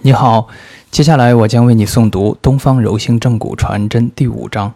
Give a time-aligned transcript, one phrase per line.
[0.00, 0.48] 你好，
[0.90, 4.74] 接下来我将为你诵读《东方柔性正骨传真》第五章：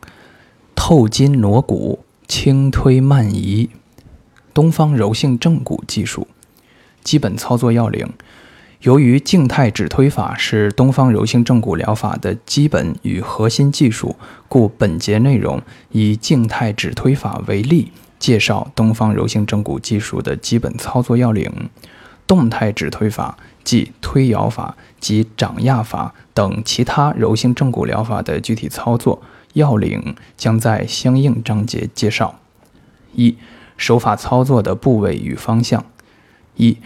[0.76, 3.70] 透筋挪骨，轻推慢移。
[4.52, 6.28] 东方柔性正骨技术
[7.02, 8.06] 基本操作要领。
[8.82, 14.14] 由于静态指推法是东方柔性正骨疗法的基本与核心技术，
[14.48, 15.60] 故本节内容
[15.90, 21.50] 以静态指推法为例，介绍东方柔性正骨技术的基本操作要领。
[22.26, 23.36] 动态指推法。
[23.66, 29.20] 即推摇法及掌压法等其他柔性正骨疗法的具体操作
[29.54, 32.38] 要领，将在相应章节介绍。
[33.12, 33.36] 一、
[33.76, 35.84] 手法操作的部位与方向。
[36.54, 36.78] 一、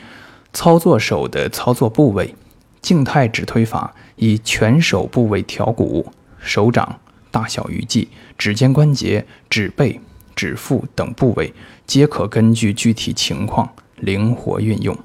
[0.55, 2.34] 操作手的操作部位。
[2.81, 6.98] 静态指推法以全手部位调骨，手掌、
[7.31, 8.09] 大小鱼际、
[8.39, 10.01] 指尖关节、指背、
[10.34, 11.53] 指腹等部位，
[11.87, 14.97] 皆可根据具体情况灵活运用。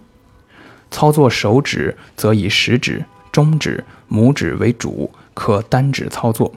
[0.92, 6.54] 操作手指则以食指、中指、拇指为主，可单指操作。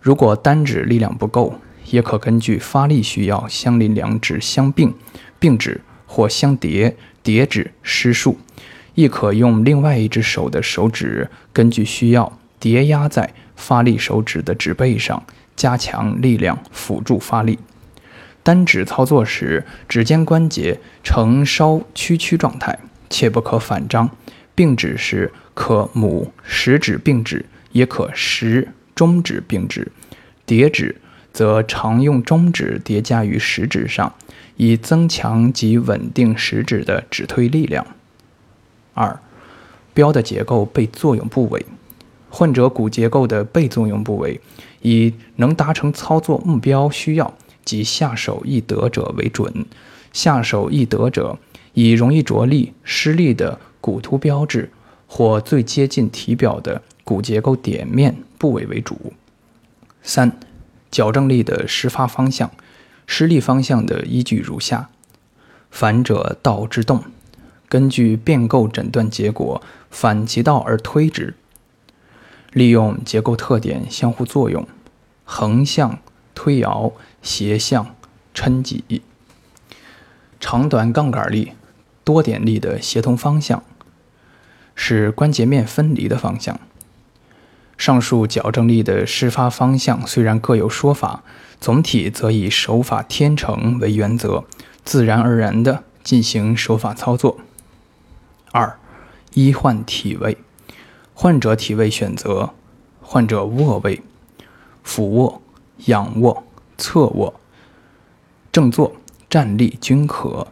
[0.00, 4.94] 如果单指力量不够，也可根据发力需要，相邻两指相并、
[5.38, 8.38] 并指或相叠、叠指施术。
[8.94, 15.22] 亦可用另外一只手的手指，根据需要叠压在发力手指的指背上，
[15.56, 17.58] 加强力量，辅助发力。
[18.42, 22.78] 单指操作时，指尖关节呈稍屈曲状态。
[23.12, 24.08] 切不可反张，
[24.54, 29.92] 并指时可拇食指并指，也可食中指并指。
[30.46, 30.96] 叠指
[31.32, 34.12] 则常用中指叠加于食指上，
[34.56, 37.86] 以增强及稳定食指的指推力量。
[38.94, 39.20] 二、
[39.94, 41.64] 标的结构被作用部位，
[42.28, 44.40] 患者骨结构的被作用部位，
[44.80, 47.32] 以能达成操作目标需要
[47.64, 49.66] 及下手易得者为准。
[50.12, 51.38] 下手易得者。
[51.74, 54.70] 以容易着力、施力的骨突标志，
[55.06, 59.12] 或最接近体表的骨结构点面部位为主。
[60.02, 60.38] 三、
[60.90, 62.50] 矫正力的施发方向、
[63.06, 64.90] 施力方向的依据如下：
[65.70, 67.04] 反者道之动，
[67.68, 71.34] 根据变构诊断结果，反其道而推之。
[72.52, 74.66] 利用结构特点相互作用，
[75.24, 75.98] 横向
[76.34, 77.94] 推摇，斜向
[78.34, 79.02] 抻挤，
[80.38, 81.52] 长短杠杆力。
[82.04, 83.62] 多点力的协同方向
[84.74, 86.58] 是关节面分离的方向。
[87.78, 91.24] 上述矫正力的施发方向虽然各有说法，
[91.60, 94.44] 总体则以手法天成为原则，
[94.84, 97.38] 自然而然地进行手法操作。
[98.52, 98.78] 二、
[99.34, 100.38] 医患体位，
[101.14, 102.50] 患者体位选择：
[103.00, 104.02] 患者卧位、
[104.84, 105.42] 俯卧、
[105.86, 106.44] 仰卧、
[106.78, 107.40] 侧卧、
[108.52, 108.92] 正坐、
[109.28, 110.51] 站立均可。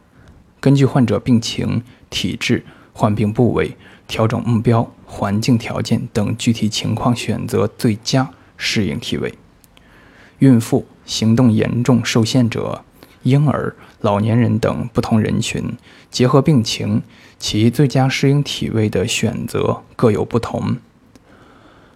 [0.60, 3.76] 根据患者病情、体质、患病部位、
[4.06, 9.34] 调整目标、环境条件等具体情况，选择最佳适应体位。
[10.40, 12.84] 孕妇、行动严重受限者、
[13.22, 15.76] 婴儿、老年人等不同人群，
[16.10, 17.02] 结合病情，
[17.38, 20.76] 其最佳适应体位的选择各有不同。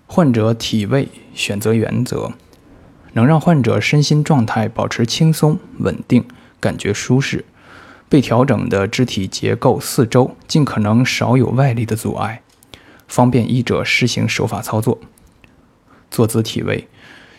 [0.06, 2.32] 患者体位选择原则：
[3.12, 6.24] 能让患者身心状态保持轻松稳定，
[6.60, 7.44] 感觉舒适。
[8.14, 12.42] 被调整的肢体结构四周尽可能少有外力的阻碍，
[13.08, 15.00] 方便医者施行手法操作。
[16.12, 16.86] 坐姿体位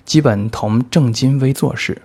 [0.03, 2.01] 基本同正襟危坐式，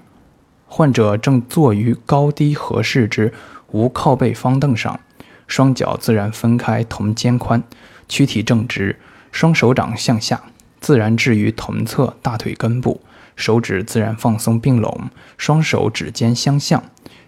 [0.68, 3.34] 患者正坐于高低合适之
[3.72, 5.00] 无靠背方凳上，
[5.48, 7.60] 双脚自然分开同肩宽，
[8.08, 9.00] 躯体正直，
[9.32, 10.40] 双手掌向下，
[10.78, 13.00] 自然置于同侧大腿根部，
[13.34, 16.80] 手指自然放松并拢，双手指尖相向。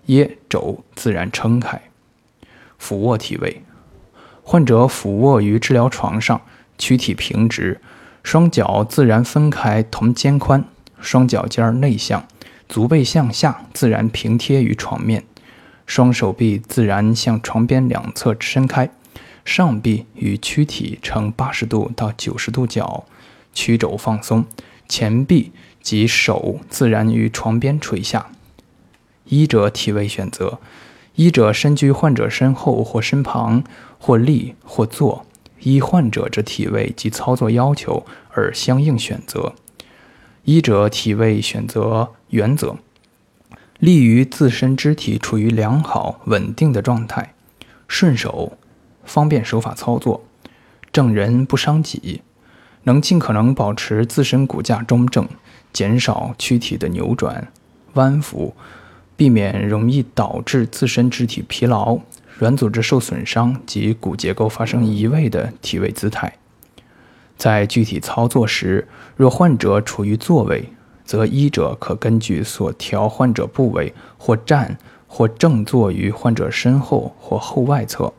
[0.06, 1.80] 掖肘自然撑开，
[2.76, 3.62] 俯卧体位，
[4.42, 6.40] 患者俯卧于治疗床上，
[6.76, 7.80] 躯体平直，
[8.22, 10.64] 双脚自然分开同肩宽，
[11.00, 12.26] 双脚尖内向，
[12.68, 15.24] 足背向下，自然平贴于床面，
[15.86, 18.90] 双手臂自然向床边两侧伸开，
[19.44, 23.04] 上臂与躯体呈八十度到九十度角，
[23.54, 24.44] 曲肘放松，
[24.88, 28.26] 前臂及手自然于床边垂下。
[29.32, 30.58] 医者体位选择：
[31.14, 33.64] 医者身居患者身后或身旁，
[33.99, 35.25] 或立或坐，
[35.61, 39.55] 依患者之体位及操作要求而相应选择。
[40.44, 42.76] 医者体位选择原则：
[43.79, 47.32] 利于自身肢体处于良好稳定的状态，
[47.88, 48.58] 顺手，
[49.06, 50.26] 方便手法操作，
[50.93, 52.20] 正人不伤己，
[52.82, 55.26] 能尽可能保持自身骨架中正，
[55.73, 57.50] 减少躯体的扭转、
[57.94, 58.55] 弯伏。
[59.17, 61.99] 避免容易导致自身肢体疲劳、
[62.38, 66.32] 软组织受损伤及骨结构发生移位的体位姿态。
[67.37, 68.87] 在具体操作时，
[69.17, 70.69] 若患者处于坐位，
[71.05, 78.12] 则医者可根据所调患者部位，或站或正坐于患者身后或后外侧；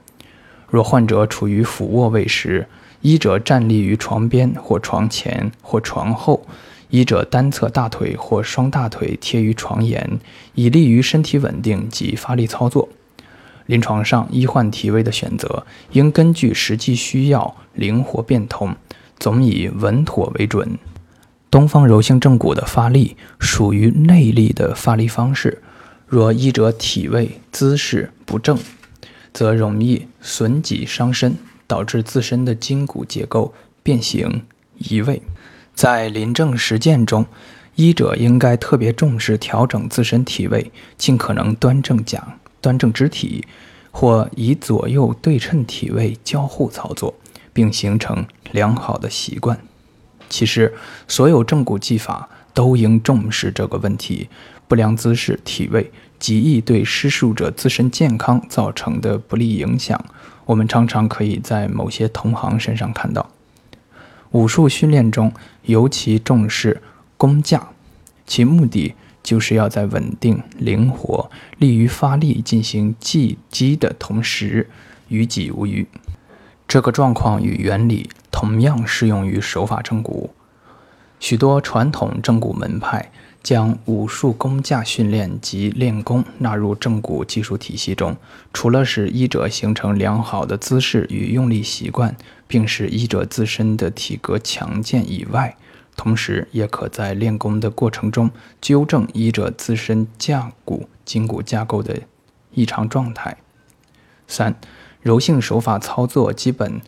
[0.70, 2.68] 若患者处于俯卧位时，
[3.02, 6.46] 医者站立于床边或床前或床后，
[6.94, 10.20] 医者单侧大腿或双大腿贴于床沿，
[10.54, 12.88] 以利于身体稳定及发力操作。
[13.66, 18.76] 临床上，医患体位的选择应根据实际需要灵活变通。
[19.18, 20.78] 总以稳妥为准。
[21.50, 25.64] 东方柔性正骨的发力属于内力的发力方式。
[26.06, 28.56] 若医者体位姿势不正，
[29.34, 33.52] 则容易损己伤身，导致自身的筋骨结构
[33.82, 34.44] 变形
[34.78, 35.24] 移位。
[35.74, 37.26] 在临证实践中，
[37.76, 43.46] 医者应该特别重视调整自身体位，尽可能端正讲端正肢体，
[43.92, 47.14] 或以左右对称体位交互操作。
[47.54, 49.60] 并形成良好的习惯。
[50.28, 50.74] 其实，
[51.08, 54.28] 所有正骨技法都应重视这个问题。
[54.68, 60.04] 不良姿势、体位极易对施术者自身健康造成的不利影响，
[60.46, 63.30] 我们常常可以在某些同行身上看到。
[64.32, 65.32] 武术训练中
[65.66, 66.82] 尤其重视
[67.18, 67.70] 功架，
[68.26, 74.70] 其目的就是要在稳定、灵活、利于发力进行技击的同时，
[75.08, 75.88] 于己无虞。
[76.68, 80.32] 这个状况与原理同样适用于手法正骨。
[81.20, 83.12] 许多传统正骨门派
[83.42, 88.18] 将武术功架训练及练功纳入正骨技术体系中，
[88.52, 92.16] 除了使医者形成良好的姿势与用力习惯，
[92.54, 95.58] 并使医者自身的体格强健以外，
[95.96, 98.30] 同时也可在练功的过程中
[98.62, 102.02] 纠正医者自身架骨筋骨架构的
[102.52, 103.36] 异常状态。
[104.28, 104.56] 三。
[105.02, 106.80] 柔性手法操作基本，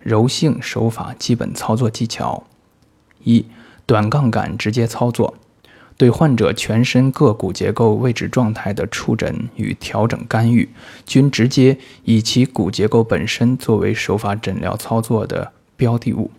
[0.00, 2.42] 柔性手法基本操作技巧：
[3.22, 3.46] 一、
[3.86, 5.34] 短杠杆直接操作，
[5.96, 10.68] 对患者全身各骨结构位置状态的触诊与调整干预，
[11.06, 16.30] 均直接以其骨结构本身作为手法诊疗操作的标的物。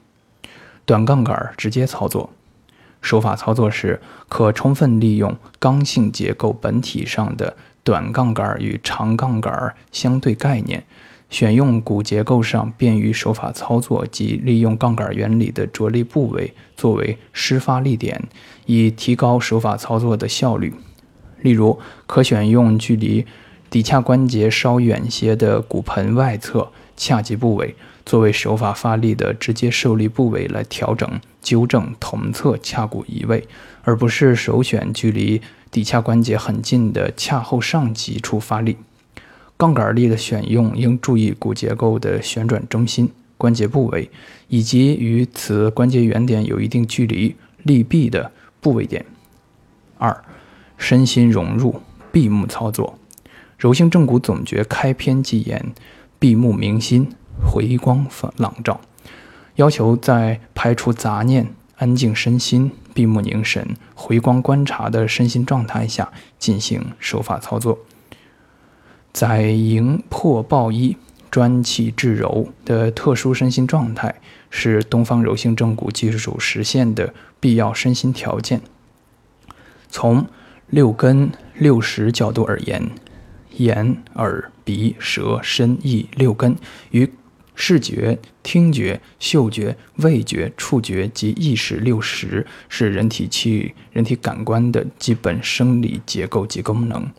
[0.85, 2.29] 短杠杆直接操作
[3.01, 10.83] 手法操作时，可充分利用刚性结构本体上的短杠杆与长杠杆相对概念。
[11.35, 18.23] 选用骨结构上便于手法操作及利用杠杆原理的着力部位作为施发力点，
[18.67, 20.73] 以提高手法操作的效率。
[21.41, 21.77] 例如，
[22.07, 23.25] 可选用距离
[23.69, 33.45] 骶髂关节稍远些的骨盆外侧髂棘部位作为手法发力的直接受力部位来调整、纠正同侧髂骨移位，
[33.83, 38.77] 而不是首选距离骶髂关节很近的髂后上棘处发力。
[39.57, 44.09] 杠杆力的选用应注意骨结构的旋转中心、关节部位，
[44.49, 49.05] 以及与此关节原点有一定距离力臂的部位点。
[49.97, 50.23] 二、
[50.77, 51.81] 身心融入，
[52.11, 52.99] 闭目操作。
[53.57, 55.73] 柔性正骨总诀开篇即言：
[56.19, 57.07] 闭目明心，
[57.41, 58.81] 回光返朗照，
[59.55, 61.47] 要求在排除杂念、
[61.77, 63.65] 安静身心、闭目凝神、
[63.95, 67.79] 回光观察的身心状态下进行手法操作。
[69.15, 70.97] 在营破抱一、
[71.31, 74.13] 专气致柔的特殊身心状态，
[74.49, 78.59] 是东方柔性正骨技术实现的必要身心条件。
[79.87, 80.27] 从
[80.67, 82.91] 六根六识角度而言，
[83.55, 86.57] 眼、耳、鼻、舌、身、意六根
[86.91, 87.09] 与
[87.53, 97.09] 视觉、听觉、嗅觉、味觉、触觉及意识六识是人体器、人体感官的基本生理结构及功能。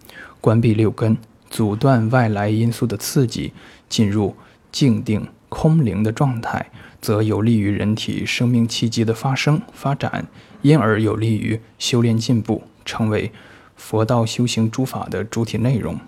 [0.43, 1.17] 关闭六根。
[1.49, 3.53] 阻断外来因素的刺激，
[3.89, 4.37] 进入
[4.73, 10.27] 静定空灵的状态，则有利于人体生命契机的发生发展，
[10.63, 13.33] 因而有利于修炼进步，成为
[13.77, 15.99] 佛道修行诸法的主体内容。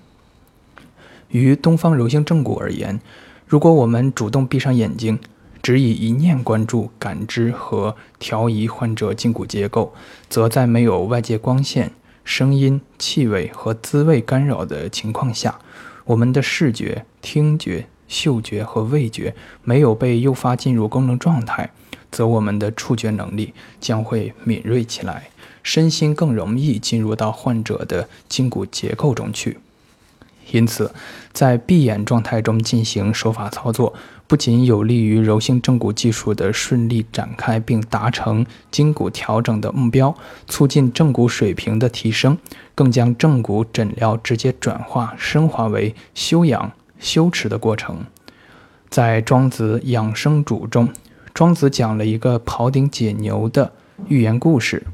[1.28, 3.00] 于东方柔性正骨而言，
[3.46, 5.18] 如果我们主动闭上眼睛，
[5.62, 9.92] 只以一念关注、感知和调移患者筋骨结构，
[10.28, 11.92] 则在没有外界光线。
[12.28, 15.58] 声音、气味和滋味干扰的情况下，
[16.04, 21.70] 我们的视觉、听觉、嗅觉和味觉没有被诱发进入功能状态，
[22.10, 25.30] 则我们的触觉能力将会敏锐起来，
[25.62, 29.56] 身心更容易进入到患者的筋骨结构中去。
[30.50, 30.92] 因此，
[31.32, 33.94] 在闭眼状态中进行手法操作。
[34.26, 40.14] 不仅有利于柔性正骨技术的顺利展开并达成筋骨调整的目标，
[40.46, 42.36] 促进正骨水平的提升，
[42.74, 48.04] 更将正骨诊疗直接转化升华为修养修持的过程。
[48.90, 50.90] 在《庄子养生主》中，
[51.32, 53.72] 庄子讲了一个庖丁解牛的
[54.08, 54.86] 寓言故事。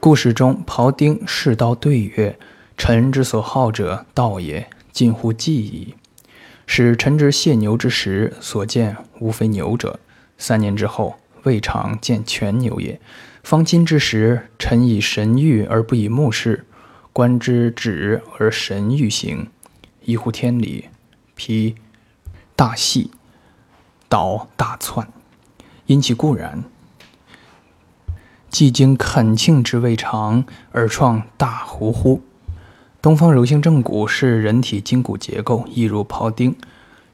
[0.00, 2.38] 故事中，庖丁试刀对曰
[2.78, 5.94] ：“臣之所好者，道也，近乎记忆。
[6.66, 10.00] 使臣之卸牛之时，所见无非牛者。
[10.38, 12.98] 三年之后，未尝见全牛也。
[13.42, 16.64] 方今之时，臣以神谕而不以目视，
[17.12, 19.48] 观之止而神谕行，
[20.04, 20.88] 一乎天理。
[21.34, 21.74] 披
[22.56, 23.10] 大细，
[24.08, 25.06] 倒大窜。”
[25.86, 26.64] 因其固然，
[28.48, 32.22] 既经恳庆之未尝，而创大胡乎？
[33.04, 36.56] 东方柔性正骨是人体筋骨结构，亦如庖丁，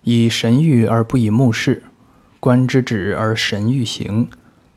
[0.05, 1.83] 以神谕而不以目视，
[2.39, 4.29] 观之止而神欲行，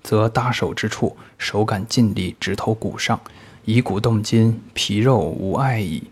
[0.01, 3.21] 则大手之处，手感尽力，指头骨上，
[3.63, 6.05] 以骨动筋，皮肉无碍矣。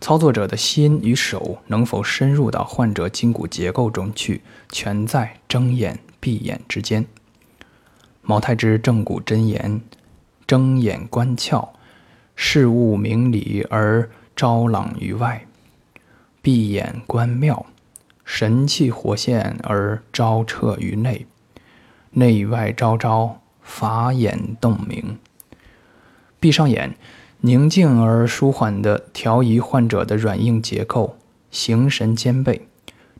[0.00, 5.98] 操作者的心与手能否深入到患者筋骨结构中去，全在睁眼。
[6.20, 7.04] 闭眼之间，
[8.22, 9.80] 毛太之正骨真言：
[10.46, 11.70] 睁眼观窍，
[12.36, 14.08] 事物明理而
[14.40, 15.42] 昭朗于外；
[16.40, 17.66] 闭眼观妙，
[18.24, 21.26] 神气活现而昭彻于内。
[22.12, 25.18] 内外昭昭，法眼洞明。
[26.40, 26.94] 闭上眼，
[27.42, 31.18] 宁静而舒缓地调移患者的软硬结构，
[31.50, 32.66] 形神兼备。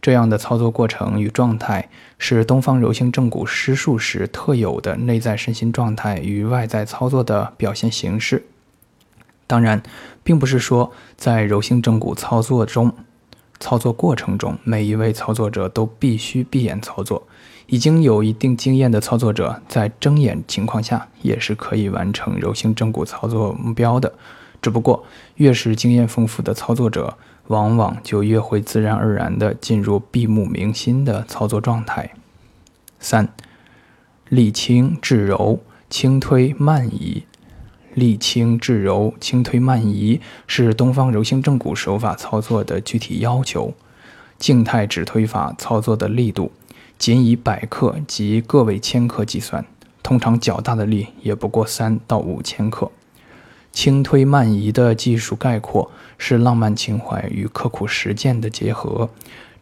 [0.00, 8.46] 这样的操作过程与状态，是东方柔性正骨施术时特有的内在身心状态与外在操作的表现形式。
[9.46, 9.82] 当然，
[10.22, 12.92] 并不是说在柔性正骨操作中、
[13.58, 17.26] 操作过程中，每一位操作者都必须闭眼操作。
[17.66, 24.12] 已经有一定经验的操作者，在睁眼情况下，也是可以完成柔性正骨操作目标的。
[24.60, 25.04] 只不过，
[25.36, 32.10] 越是经验丰富的操作者，往往就越会自然而然地进入闭目明心的操作状态。
[32.98, 33.28] 三，
[34.28, 37.24] 力轻至柔，轻推慢移。
[37.94, 43.74] 力轻至柔，轻推慢移是东方柔性正骨手法操作的具体要求。
[44.38, 46.50] 静态指推法操作的力度，
[46.98, 49.64] 仅以百克及个位千克计算，
[50.02, 52.90] 通常较大的力也不过三到五千克。
[53.72, 59.10] 轻推慢移的技术概括是浪漫情怀与刻苦实践的结合。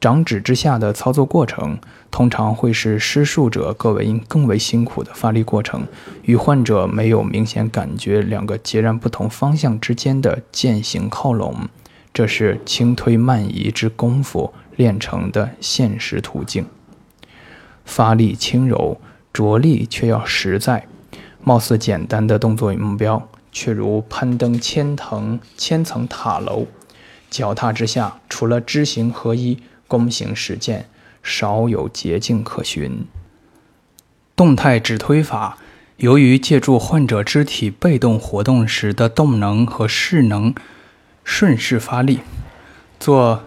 [0.01, 1.79] 掌指之下的操作过程，
[2.11, 5.87] 通常会是施术者更为更为辛苦的发力过程，
[6.23, 11.69] 与患者没有明显感觉两个截然不同方向之间的渐行靠拢。
[12.13, 16.67] 这是轻推慢移之功夫练成的现实途径。
[17.85, 19.01] 发力轻柔，
[19.33, 20.87] 着力却要实在。
[21.43, 23.29] 貌似简单的动作与目标。
[23.51, 26.67] 却如攀登千层千层塔楼，
[27.31, 30.89] 脚踏之下，除了知行合一、躬行实践，
[31.23, 33.07] 少有捷径可循。
[34.37, 35.59] 动态指推法，
[35.97, 40.55] 由于借助患者肢体被动活动时的动能和势能，
[41.25, 42.21] 顺势发力，
[43.01, 43.45] 做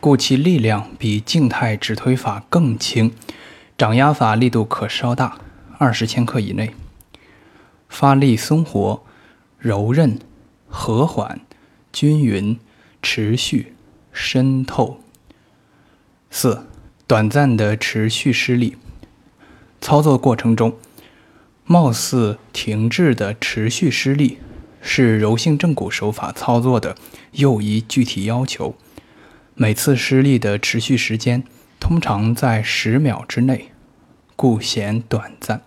[0.00, 3.12] 故其力量比静态指推法更轻，
[3.78, 5.38] 掌压法力度可稍大，
[5.78, 6.74] 二十千克以内，
[7.88, 9.02] 发力松活。
[9.58, 10.20] 柔韧、
[10.68, 11.40] 和缓、
[11.90, 12.56] 均匀、
[13.02, 13.74] 持续、
[14.12, 15.00] 渗透。
[16.30, 16.66] 四、
[17.06, 18.76] 短暂的持续施力。
[19.80, 20.76] 操作过程中，
[21.64, 24.38] 貌似停滞的持续施力，
[24.80, 26.96] 是柔性正骨手法操作的
[27.32, 28.74] 又一具体要求。
[29.54, 31.44] 每次施力的持续时间
[31.80, 33.72] 通常在十秒之内，
[34.34, 35.62] 故显短暂。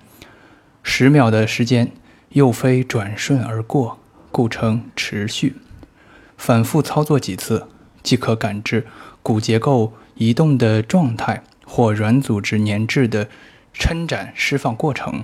[0.83, 1.91] 十秒的时间。
[2.33, 3.97] 又非转瞬而过，
[4.31, 5.55] 故称持续。
[6.37, 7.67] 反复操作几次，
[8.03, 8.85] 即可感知
[9.23, 13.29] 骨结构移动的状态或软组织粘滞的
[13.73, 15.23] 抻展释放过程。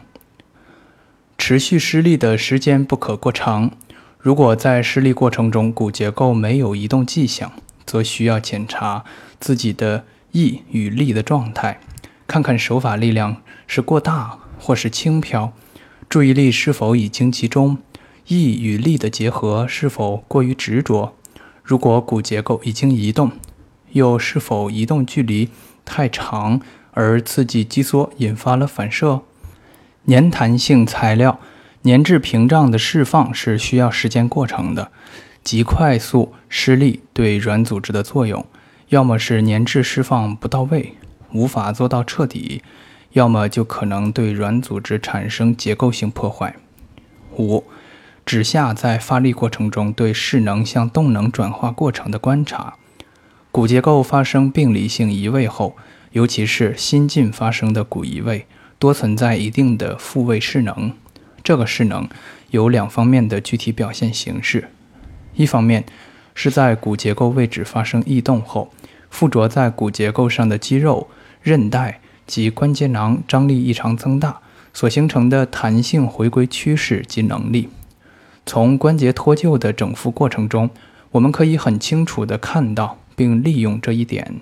[1.38, 3.72] 持续施力的时间不可过长。
[4.18, 7.52] 如果在施力过程中骨结构没有移动迹象，
[7.86, 9.04] 则需要检查
[9.40, 11.82] 自己的意与力的状态，
[12.26, 15.52] 看看手法力量是过大或是轻飘。
[16.08, 17.78] 注意力是否已经集中？
[18.28, 21.14] 意与力的结合是否过于执着？
[21.62, 23.34] 如果骨结构已经移动，
[23.96, 25.50] 又是否移动距离
[25.86, 26.60] 太长
[26.92, 29.22] 而刺激肌缩，引发了反射？
[30.08, 31.40] 粘弹性材料
[31.84, 34.92] 粘质屏障的释放是需要时间过程的。
[35.44, 38.46] 极快速施力对软组织的作用，
[38.90, 40.96] 要么是粘滞释放不到位，
[41.32, 42.62] 无法做到彻底。
[43.14, 46.58] 要么就可能对软组织产生结构性破坏。
[47.38, 47.64] 五、
[48.26, 52.76] 指下在发力过程中对势能向动能转化过程的观察。
[53.56, 55.78] 骨结构发生病理性移位后，
[56.12, 58.48] 尤其是新近发生的骨移位，
[58.78, 60.92] 多存在一定的复位势能。
[61.42, 62.06] 这个势能
[62.50, 64.68] 有两方面的具体表现形式：
[65.36, 65.86] 一方面
[66.34, 68.74] 是在骨结构位置发生异动后，
[69.10, 71.08] 附着在骨结构上的肌肉、
[71.42, 74.42] 韧带及关节囊张力异常增大
[74.74, 77.70] 所形成的弹性回归趋势及能力。
[78.46, 80.70] 从关节脱臼的整复过程中，
[81.12, 84.36] 我们可以很清楚地看到并利用这一点。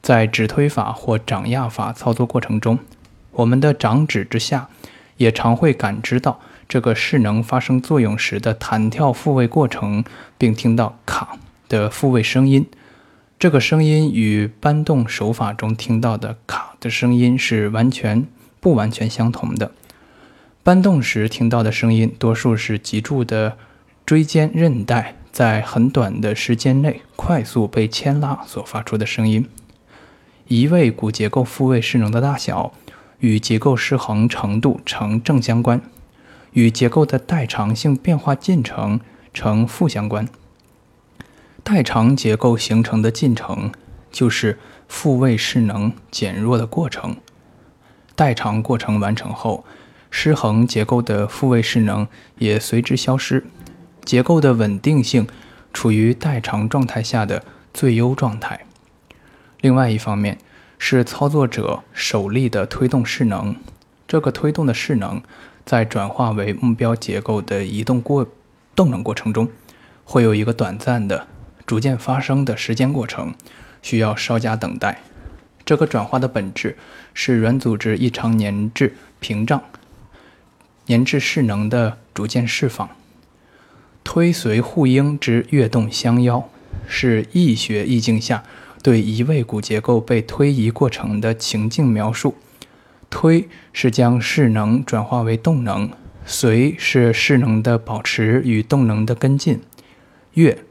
[0.00, 2.78] 在指推法或掌压法操作过程中，
[3.32, 4.68] 我们的掌指之下
[5.16, 10.04] 也常会感知到这个势能发生作用时的弹跳复位过程，
[10.36, 11.38] 并听到“卡”
[11.68, 12.66] 的复位声音。
[13.38, 18.26] 这个声音与搬动手法中听到的“卡”的声音是完全
[18.60, 19.72] 不完全相同的。
[20.62, 23.56] 搬动时听到的声音，多数是脊柱的
[24.06, 29.48] 椎间韧带在很短的时间内快速被牵拉所发出的声音。
[30.46, 32.72] 移位骨结构复位势能的大小
[33.20, 35.80] 与结构失衡程度呈正相关，
[36.52, 39.00] 与结构的代偿性变化进程
[39.32, 40.28] 呈负相关。
[41.64, 43.72] 代偿结构形成的进程
[44.10, 47.16] 就是复位势能减弱的过程。
[48.14, 49.64] 代偿过程完成后。
[50.14, 53.46] 失衡结构的复位势能也随之消失，
[54.04, 55.26] 结构的稳定性
[55.72, 58.60] 处于代偿状态下的最优状态。
[59.60, 60.38] 另外一方面
[60.78, 63.56] 是操作者手力的推动势能，
[64.08, 65.22] 这个推动的势能
[65.64, 68.26] 在转化为目标结构的移动过
[68.74, 69.48] 动能过程中，
[70.04, 71.28] 会有一个短暂的、
[71.64, 73.34] 逐渐发生的时间过程，
[73.80, 75.02] 需要稍加等待。
[75.64, 76.76] 这个转化的本质
[77.14, 79.62] 是软组织异常粘滞屏障。
[80.86, 82.90] 粘滞势能的逐渐释放，
[84.04, 86.48] 推随互应之跃动相邀，
[86.86, 88.42] 是易学意境下
[88.82, 92.34] 对移位骨结构被推移过程的情境描述。
[93.08, 95.90] 推是将势能转化为动能，
[96.24, 99.60] 随是势能的保持与动能的跟进。
[100.34, 100.64] 跃、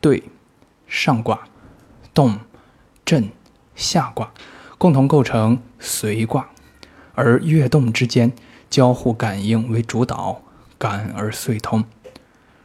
[0.00, 0.22] 对、
[0.86, 1.48] 上卦、
[2.14, 2.38] 动、
[3.04, 3.28] 震、
[3.74, 4.32] 下卦，
[4.78, 6.48] 共同构成随卦，
[7.14, 8.32] 而跃动之间。
[8.70, 10.42] 交互感应为主导，
[10.78, 11.82] 感而遂通。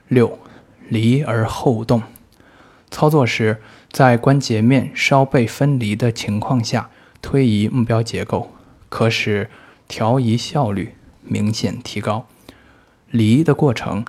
[0.07, 0.39] 六，
[0.87, 2.03] 离而后动。
[2.91, 6.89] 操作时，在关节面稍被分离的情况下
[7.21, 8.51] 推移目标结构，
[8.89, 9.49] 可使
[9.87, 12.27] 调移效率明显提高。
[13.09, 14.05] 离的过程，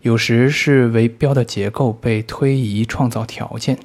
[0.00, 3.78] 有时是为标的结构被推移创造条件，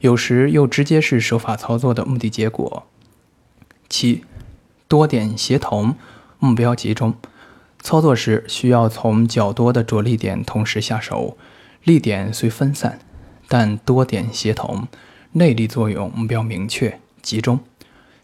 [0.00, 2.86] 有时又直接是手法操作的目的结果。
[3.88, 4.24] 七，
[4.88, 5.96] 多点协同。
[6.40, 7.14] 目标集中，
[7.84, 11.36] 操作时需要从较多的着力点同时下手，
[11.82, 12.98] 力点虽分散，
[13.46, 14.88] 但多点协同，
[15.32, 17.60] 内力作用目标明确集中。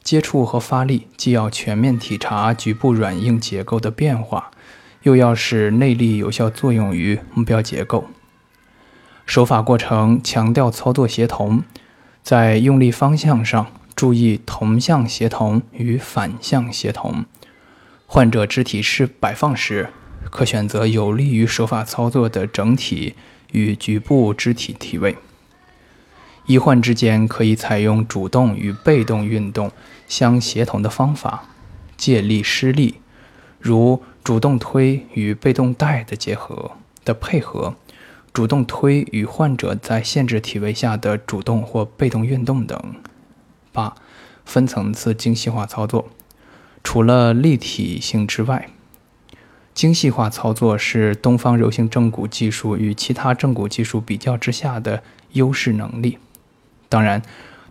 [0.03, 4.51] 接触和发力既要全面体察局部软硬结构的变化，
[5.03, 8.07] 又要使内力有效作用于目标结构。
[9.27, 11.62] 手法过程强调操作协同，
[12.23, 17.27] 在用力方向上注意同向协同与反向协同。
[18.12, 19.90] 患者肢体是摆放时，
[20.33, 23.14] 可选择有利于手法操作的整体
[23.53, 25.16] 与局部肢体体位。
[26.46, 29.70] 医患之间可以采用主动与被动运动
[30.09, 31.51] 相协同的方法，
[31.96, 32.96] 借力施力，
[33.61, 36.73] 如主动推与被动带的结合
[37.05, 37.77] 的配合，
[38.33, 42.77] 主动推与患者在限制体位下的主动或被动运动等。
[43.70, 43.94] 八、
[44.44, 46.09] 分层次精细化操作。
[46.83, 48.69] 除了立体性之外，
[49.73, 56.19] 精细化操作是东方柔性正骨技术与其他正骨技术比较之下的优势能力。
[56.88, 57.23] 当然，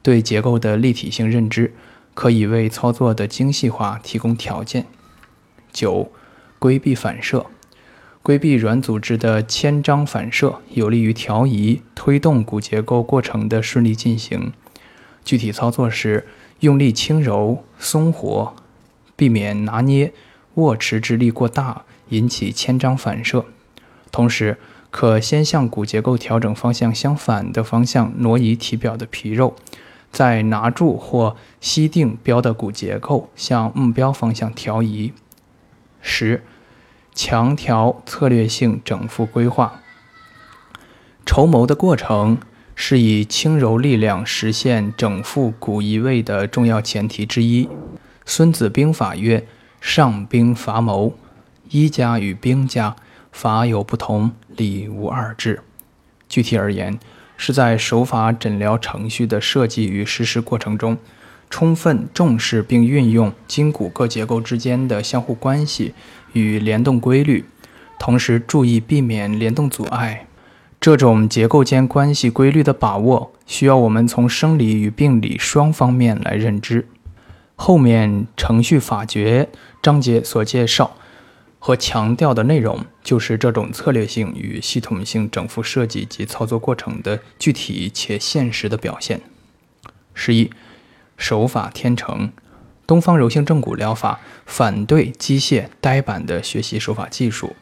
[0.02, 1.74] 对结构的立体性认知
[2.13, 4.86] 可以为操作的精细化提供条件。
[5.74, 6.12] 九、
[6.58, 7.48] 规避反射，
[8.24, 14.54] 规避软组织的牵张反射，有利于调移推动骨结构过程的顺利进行。
[15.26, 16.26] 具体操作是，
[16.62, 18.56] 用力轻柔、松活。
[19.19, 20.13] 避免拿捏、
[20.53, 23.43] 握持之力过大，引起牵张反射。
[24.13, 24.58] 同时，
[24.89, 29.58] 可先向骨结构调整方向相反的方向挪移体表的皮肉，
[30.10, 35.12] 再拿住或吸定标的骨结构向目标方向调移。
[35.99, 36.41] 十、
[37.13, 39.82] 强调策略性整复规划。
[41.25, 42.38] 筹谋的过程
[42.73, 47.67] 是以轻柔力量实现整复骨移位的重要前提之一。
[48.29, 49.43] 孙子兵法曰
[49.81, 51.15] ：“上兵伐谋，
[51.71, 52.95] 医家与兵家
[53.31, 55.61] 法有不同，理无二致。”
[56.29, 56.99] 具体而言，
[57.37, 60.95] 是在手法诊疗程序的设计与实施过程中，
[61.49, 65.95] 充分重视并运用筋骨各结构之间的相互关系
[66.33, 67.45] 与联动规律，
[67.97, 70.27] 同时注意避免联动阻碍。
[70.79, 76.87] 这种结构间关系规律的把握，需要我们从生理与病理双方面来认知。
[77.62, 79.50] 后面程序法诀
[79.82, 80.95] 章节所介绍
[81.60, 89.19] 和强调的内容，就是这种策略性与系统性整复设计及操作过程的具体且现实的表现。
[90.13, 90.50] 十一，
[91.17, 92.32] 手法天成，
[92.88, 97.58] 东方柔性正骨疗法反对机械呆板的学习手法技术，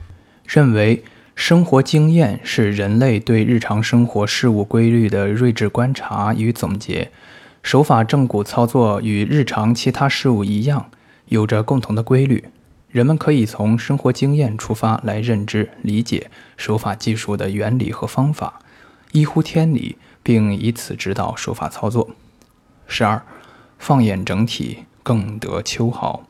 [0.46, 1.04] 认为。
[1.38, 7.12] 生活经验是人类对日常生活事物规律的睿智观察与总结。
[7.68, 10.90] 手法正骨操作与日常其他事物一样，
[11.26, 12.46] 有着共同的规律。
[12.88, 18.62] 人们可以从生活经验出发来认知、理解手法技术的原理和方法，
[19.12, 22.08] 依乎天理，并以此指导手法操作。
[22.88, 23.22] 十二，
[23.78, 26.24] 放眼整体，更得秋毫。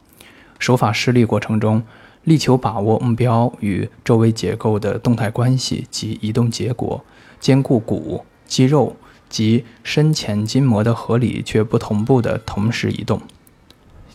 [0.58, 1.84] 手法施力过程中。
[2.23, 7.06] 力求把握目标与周围结构的动态关系及移动结果，
[7.39, 8.97] 兼顾骨、肌肉
[9.30, 13.22] 及深浅筋膜的合理却不同步的同时移动。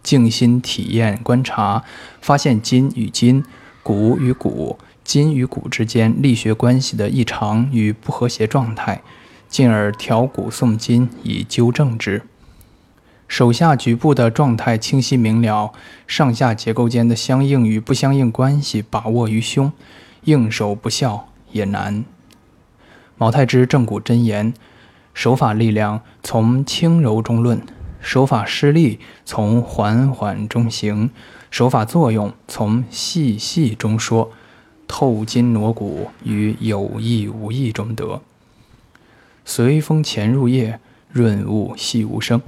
[0.02, 1.84] 静心体验观察，
[2.20, 3.44] 发现筋与筋、
[3.82, 9.02] 骨与骨、筋与骨之间力学关系的异常与不和谐状态，
[9.48, 12.22] 进而调骨送筋以纠正之。
[13.28, 15.72] 手下局部的状态清晰明了，
[16.06, 19.72] 上下结构间的相应与不相应关系把握于胸，
[20.24, 22.04] 应手不效也难。
[23.16, 24.52] 毛太之正骨真言：
[25.14, 27.60] 手法力量从轻柔中论，
[28.00, 31.10] 手法施力从缓缓中行，
[31.50, 34.32] 手法作用从细细中说，
[34.88, 38.20] 透筋挪骨于有意无意中得。
[39.44, 42.40] 随风潜入夜，润物细无声。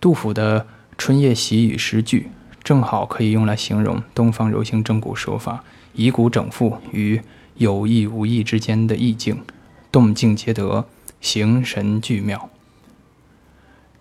[0.00, 0.60] 杜甫的
[0.98, 2.28] 《春夜喜雨》诗句，
[2.62, 5.64] 正好可以用来形容东方柔性正骨手法
[5.94, 7.20] 以骨整复与
[7.54, 9.42] 有意无意之间的意境，
[9.90, 10.86] 动静皆得，
[11.26, 12.48] 形神俱妙。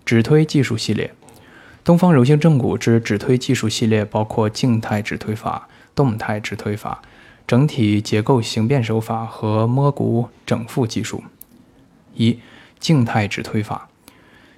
[0.06, 1.12] 指推技术系列，
[1.84, 7.02] 东方柔性正骨之指推技术系列包括静态指推法、动态指推法、
[7.48, 11.24] 整体结构形变手法和摸骨整复技术。
[12.14, 12.40] 一、
[12.80, 13.90] 静态指推法。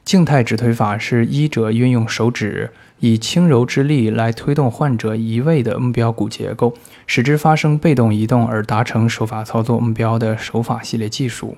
[0.03, 6.73] 静态指推法是医者运用手指以轻柔之力来推动患者移位的目标骨结构，
[7.06, 11.58] 使之发生被动移动而达成手法操作目标的手法系列技术。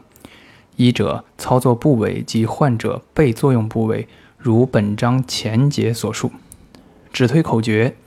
[0.80, 6.32] 医者操作部位及患者被作用部位，如本章前节所述。
[7.12, 7.98] 指推口诀：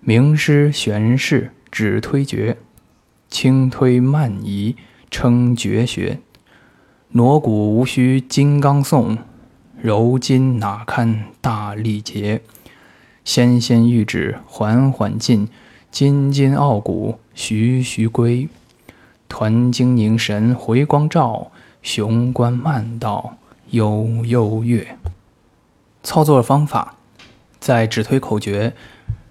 [0.00, 2.56] 名师玄式指推诀，
[3.28, 4.76] 轻推慢移
[5.10, 6.20] 称绝学。
[7.10, 9.18] 挪骨无需金刚诵，
[9.78, 12.40] 柔筋哪堪大力竭？
[13.26, 15.46] 纤纤玉指缓缓进，
[15.90, 18.48] 筋筋傲骨徐徐归。
[19.30, 21.52] 团精凝神回光照，
[21.88, 23.38] 雄关漫道
[23.70, 24.98] 悠悠跃。
[26.02, 26.96] 操作方法：
[27.58, 28.74] 在指推口诀、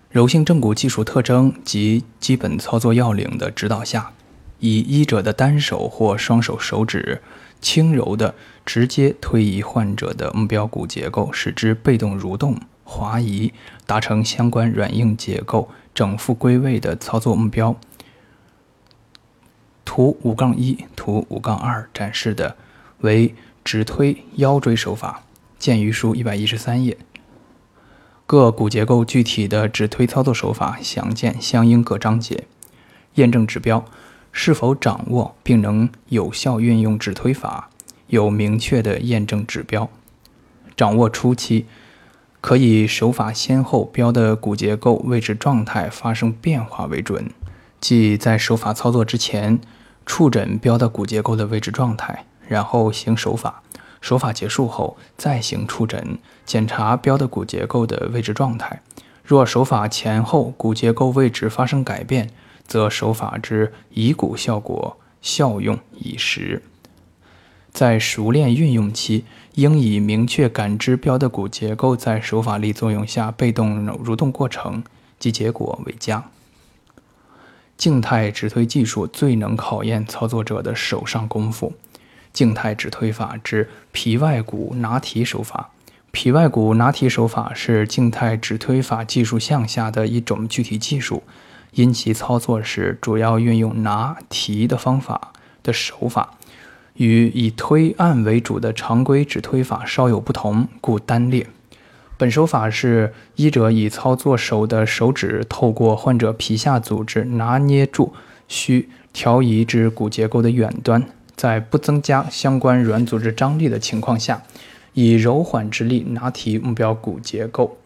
[0.09, 4.11] 柔性正骨技术特征及基本操作要领的指导下，
[4.59, 7.21] 以医者的单手或双手手指。
[7.61, 8.33] 轻柔的
[8.65, 13.53] 直接推移患者的目标骨结构，使之被动蠕动、滑移，
[13.85, 17.75] 达成相关软硬结构整复归位的操作目标。
[19.87, 22.57] 图五杠一、图五杠二展示的
[22.99, 25.23] 为直推腰椎手法，
[25.57, 26.97] 见于书一百一十三页。
[28.25, 32.43] 各骨结构具体的指推操作手法详见相应各章节。
[33.15, 33.85] 验证指标。
[34.39, 37.71] 是否掌握并能有效运用指推法，
[38.05, 39.89] 有明确的验证指标。
[40.75, 41.65] 掌握初期，
[42.39, 47.31] 可以手法先后标的骨结构位置状态发生变化为准，
[47.81, 49.59] 即在手法操作之前
[50.07, 53.61] 触诊标的骨结构的位置状态，然后行手法。
[53.99, 58.81] 手法结束后再行触诊，检查标的骨结构的位置状态。
[59.23, 62.29] 若手法前后骨结构位置发生改变，
[62.65, 66.63] 则手法之以骨效果效用已实，
[67.71, 74.81] 在熟练运用期，应以明确感知标的骨结构在手法力作用下被动蠕动过程
[75.19, 76.23] 及结果为佳。
[77.77, 81.73] 静态指推技术最能考验操作者的手上功夫。
[82.33, 85.69] 静态指推法之皮外骨拿提手法，
[86.11, 91.23] 皮外骨拿提手法是静态指推法技术项下的一种具体技术。
[91.73, 96.35] 因其操作时主要运用拿提的方法的手法，
[96.95, 101.45] 与以推按为主的常规指推法稍有不同，故单列。
[102.17, 108.11] 本手法是医者以操作手的手指透过患者皮下组织拿捏住
[108.47, 114.41] 需调移至骨结构的远端，在不增加相关软组织张力的情况下，
[114.93, 117.77] 以柔缓之力拿提目标骨结构，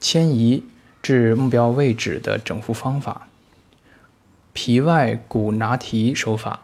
[0.00, 0.64] 迁移
[1.02, 3.28] 至目标位置的整复方法。
[4.54, 6.60] 皮外骨拿提手法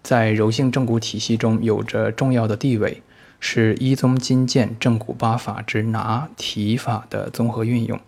[0.00, 3.02] 在柔性正骨体系中有着重要的地位。
[3.44, 7.98] 是一宗金剑正骨八法之拿提法的综合运用，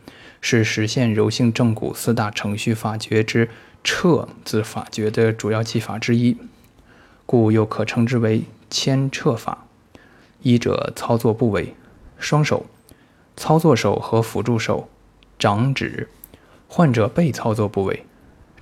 [0.40, 3.50] 是实现柔性正骨四大程序法诀之
[3.82, 6.36] 撤字法诀的主要技法之一，
[7.26, 9.66] 故又可称之为牵撤法。
[10.40, 11.74] 一者操作部位：
[12.16, 12.66] 双手、
[13.36, 14.88] 操作手和辅助手、
[15.36, 16.08] 掌指。
[16.68, 18.04] 患者被操作部位：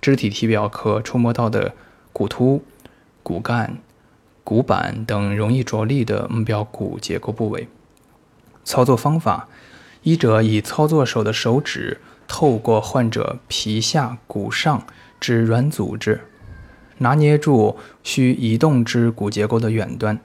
[0.00, 1.74] 肢体体表可触摸到的
[2.14, 2.64] 骨突、
[3.22, 3.76] 骨干。
[4.44, 7.68] 骨板等容易着力的目标骨结构部位。
[8.64, 9.48] 操作方法：
[10.02, 14.87] 医者以操作手的手指透过患者皮下骨上
[15.20, 16.20] 之软组织，
[16.98, 20.16] 拿捏住需移动之骨结构的远端；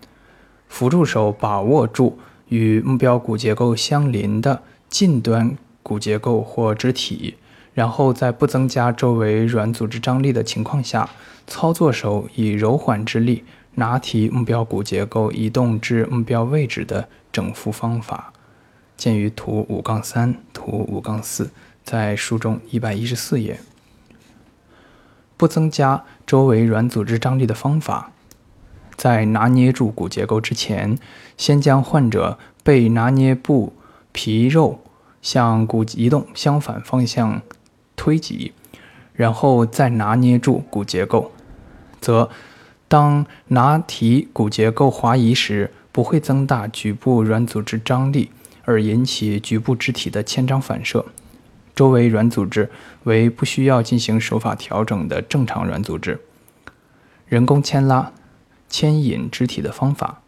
[0.67, 7.35] 辅助手把握住与目标骨结构相邻的近端骨结构或肢体，
[7.73, 11.09] 然后在不增加周围软组织张力的情况下，
[11.47, 13.43] 操作手以柔缓之力。
[13.79, 18.33] 拿提目标骨结构移动至目标位置的整复方法，
[18.95, 21.51] 见于图五杠三、图五杠四，
[21.83, 23.59] 在书中一百一十四页。
[25.37, 28.11] 不增加周围软组织张力的方法，
[28.95, 30.97] 在拿捏住骨结构之前，
[31.37, 33.73] 先将患者被拿捏部
[34.11, 34.79] 皮肉
[35.21, 37.43] 向骨移动相反方向
[37.95, 38.53] 推挤，
[39.13, 41.31] 然后再拿捏住骨结构，
[42.01, 42.29] 则。
[42.89, 48.31] 当拿提骨结构滑移时，不会增大局部软组织张力，
[48.63, 51.05] 而引起局部肢体的牵张反射。
[51.75, 52.71] 周围软组织
[53.03, 56.21] 为不需要进行手法调整的正常软组织。
[57.27, 58.13] 人工牵拉、
[58.69, 60.21] 牵引肢体的方法，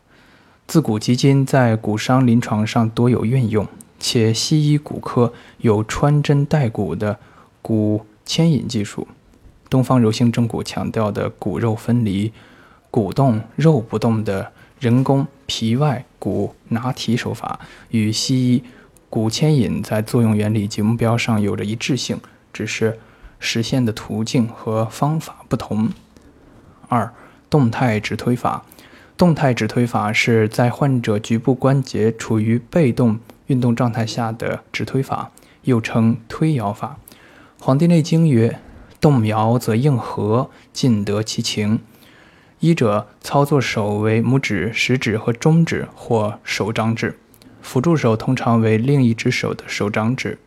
[0.68, 3.66] 自古及今在骨伤临床上多有运用，
[4.00, 7.18] 且西医骨科有穿针带骨的
[7.62, 9.08] 骨牵引技术。
[9.70, 12.32] 东方柔性正骨强调的骨肉分离。
[12.92, 18.64] 骨动肉不动的人工皮外骨拿提手法，与西医
[19.10, 22.20] 骨牵引在作用原理及目标上有着一致性，
[22.52, 22.98] 只是
[23.40, 25.90] 实现的途径和方法不同。
[26.88, 27.14] 二、
[27.48, 28.66] 动态指推法。
[29.16, 35.30] 动态指推法是在患者局部关节处于被动运动状态下的指推法，
[35.64, 36.98] 又称推摇法。
[37.64, 38.60] 《黄帝内经》曰
[39.00, 41.80] ：“动摇则应和，尽得其情。”
[42.60, 47.18] 医者操作手为拇指、食指和中指或手掌指，
[47.62, 50.38] 辅助手通常为另一只手的手掌指。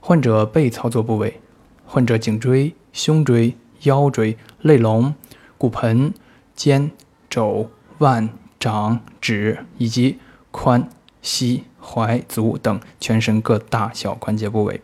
[0.00, 1.40] 患者被操作部位：
[1.86, 5.14] 患者颈椎、胸椎、腰椎、肋龙、
[5.56, 6.12] 骨盆、
[6.54, 6.90] 肩、
[7.30, 8.28] 肘、腕、
[8.60, 10.18] 掌、指以及
[10.52, 10.84] 髋、
[11.22, 14.82] 膝、踝、足等全身各大小关节部位。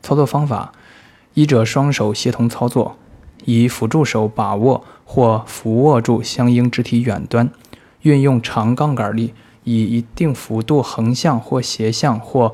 [0.00, 0.72] 操作方法：
[1.34, 2.96] 医者双手协同操作。
[3.44, 7.50] 以辅助手把握或扶握住相应肢体远端，
[8.02, 12.52] 运用长杠杆力，以一定幅度横向或斜向或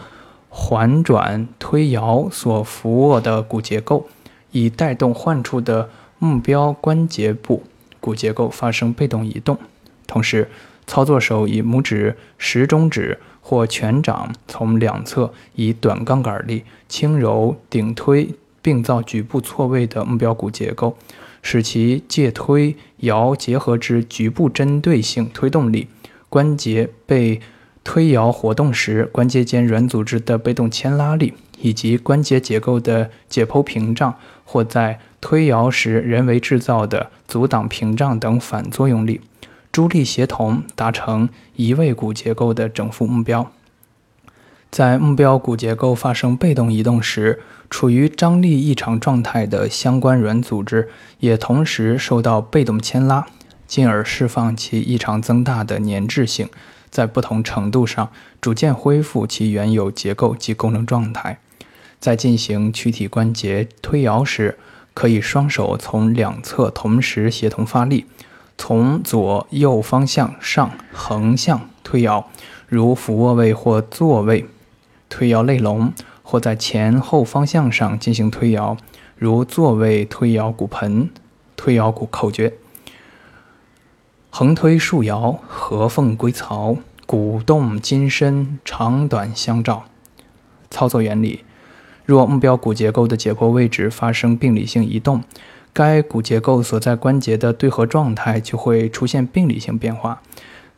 [0.48, 4.08] 环转推摇所扶握的骨结构，
[4.50, 7.64] 以带动患处的目标关节部
[8.00, 9.58] 骨结构发生被动移动。
[10.06, 10.50] 同时，
[10.86, 18.30] 操作手以拇指、食中指或全掌从两侧以短杠杆力轻柔顶推。
[18.68, 20.94] 并造局部错位的目标骨结构，
[21.40, 25.88] 使其借推摇结合之局部针对性推动力，
[26.28, 27.40] 关节被
[27.82, 39.22] 推摇活动时，关节间软组织的被动牵拉力，以及关节结构的解剖屏障或在推摇时人为制造的阻挡屏障等反作用力，
[39.72, 43.50] 诸力协同，达成移位骨结构的整复目标。
[44.70, 50.88] 在目标骨结构发生被动移动时，处于张力异常状态的相关软组织
[51.20, 53.26] 也同时受到被动牵拉，
[53.66, 56.48] 进而释放其异常增大的粘滞性，
[56.90, 61.38] 在不同程度上逐渐恢复其原有结构及功能状态。
[61.98, 64.58] 在进行躯体关节推摇时，
[64.94, 68.06] 可以双手从两侧同时协同发力，
[68.56, 72.30] 从左右方向上横向推摇，
[72.68, 74.46] 如俯卧位或坐位
[75.08, 75.92] 推摇肋龙。
[76.30, 78.76] 或在前后方向上进行推摇，
[79.16, 81.08] 如坐位推摇骨盆、
[81.56, 82.52] 推摇骨口诀。
[84.28, 89.84] 横推竖摇，合缝归槽，鼓动筋伸，长短相照。
[90.70, 91.44] 操作原理：
[92.04, 95.24] 若目标骨结构的解剖位置发生病理性移动，
[95.72, 100.20] 该骨结构所在关节的对合状态就会出现病理性变化，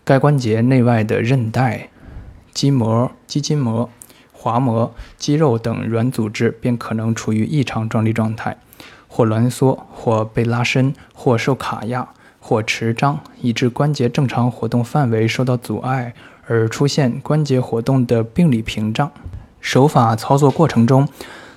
[0.04, 1.88] 该关节内外的韧带、
[2.54, 3.90] 肌膜、肌筋膜。
[4.42, 8.56] 滑膜、肌肉等软组织便可能处于异常张力状态，
[9.06, 12.08] 或挛缩，或被拉伸，或受卡压，
[12.40, 16.14] 或持张，以致关节正常活动范围受到阻碍，
[16.46, 19.12] 而出现关节活动的病理屏障。
[19.60, 21.06] 手法操作过程中，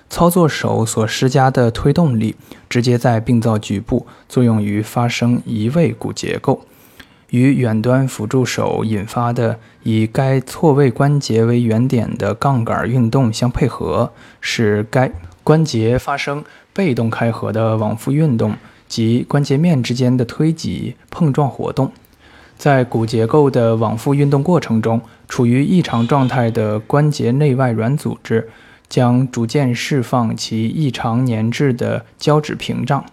[0.10, 2.36] 操作手所施加的推动力
[2.68, 6.66] 直接在病灶局部作用于发生移位骨结构。
[7.34, 15.12] 与远端辅助手引发的以该错位关节为原点的杠杆运动相配合，使该
[15.44, 16.44] 关节发生
[16.74, 18.56] 被动开合的往复运动
[18.88, 21.92] 及关节面之间的推挤碰撞活动。
[22.56, 28.48] 在骨结构的往复运动过程中，处于异常状态的关节内外软组织
[28.88, 33.04] 将逐渐释放其异常粘滞的胶质屏障。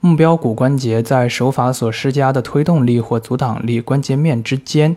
[0.00, 4.96] 目标骨关节在手法所施加的推动力或阻挡力、关节面之间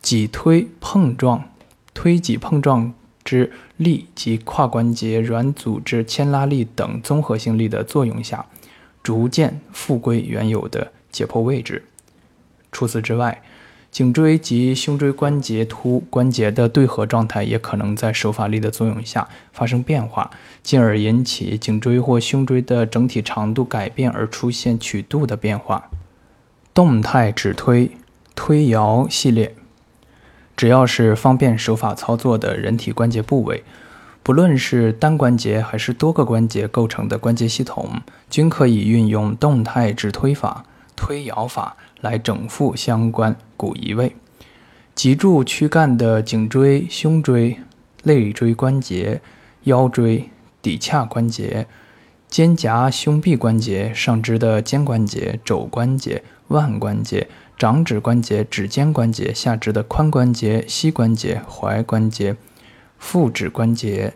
[0.00, 1.50] 挤推碰撞、
[1.92, 8.46] 推挤碰撞之力及跨关节软组织牵拉力等综合性力的作用下，
[9.02, 11.84] 逐渐复归原有的解剖位置。
[12.70, 13.42] 除此之外，
[13.92, 20.30] 颈椎及胸椎关节突关节的对合状态也可能在手法力的作用下发生变化，
[20.62, 25.90] 进而引起颈椎或胸椎的整体长度改变而出现曲度的变化。
[26.72, 27.90] 动态指推、
[28.34, 29.54] 推摇系列，
[30.56, 33.62] 只要是方便手法操作的人体关节部位，
[34.22, 38.00] 不论是单关节还是多个关节构成的关节系统，
[38.30, 40.64] 均可以运用动态指推法、
[40.96, 41.76] 推摇法。
[42.02, 44.14] 来整复相关骨移位，
[44.94, 47.58] 脊柱躯干的颈椎、胸椎、
[48.02, 49.22] 肋椎关节、
[49.62, 50.28] 腰椎、
[50.62, 51.66] 骶髂关节、
[52.28, 62.36] 肩胛胸臂关节、上肢的肩关节、肘关节、腕关节、掌指关节、指尖关节、下肢的髋关节、膝关节、踝关节、
[62.98, 64.14] 腹指关节、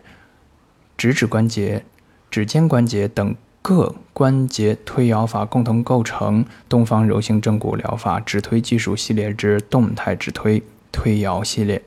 [0.97, 1.85] 指指关节、
[2.29, 3.33] 指尖关节等。
[3.69, 11.81] 各关节推摇法共同构成东方柔性正骨疗法指推技术系列之动态指推推摇系列，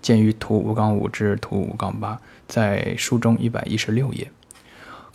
[0.00, 4.30] 见于图五杠五至图五杠八，在书中一百一十六页。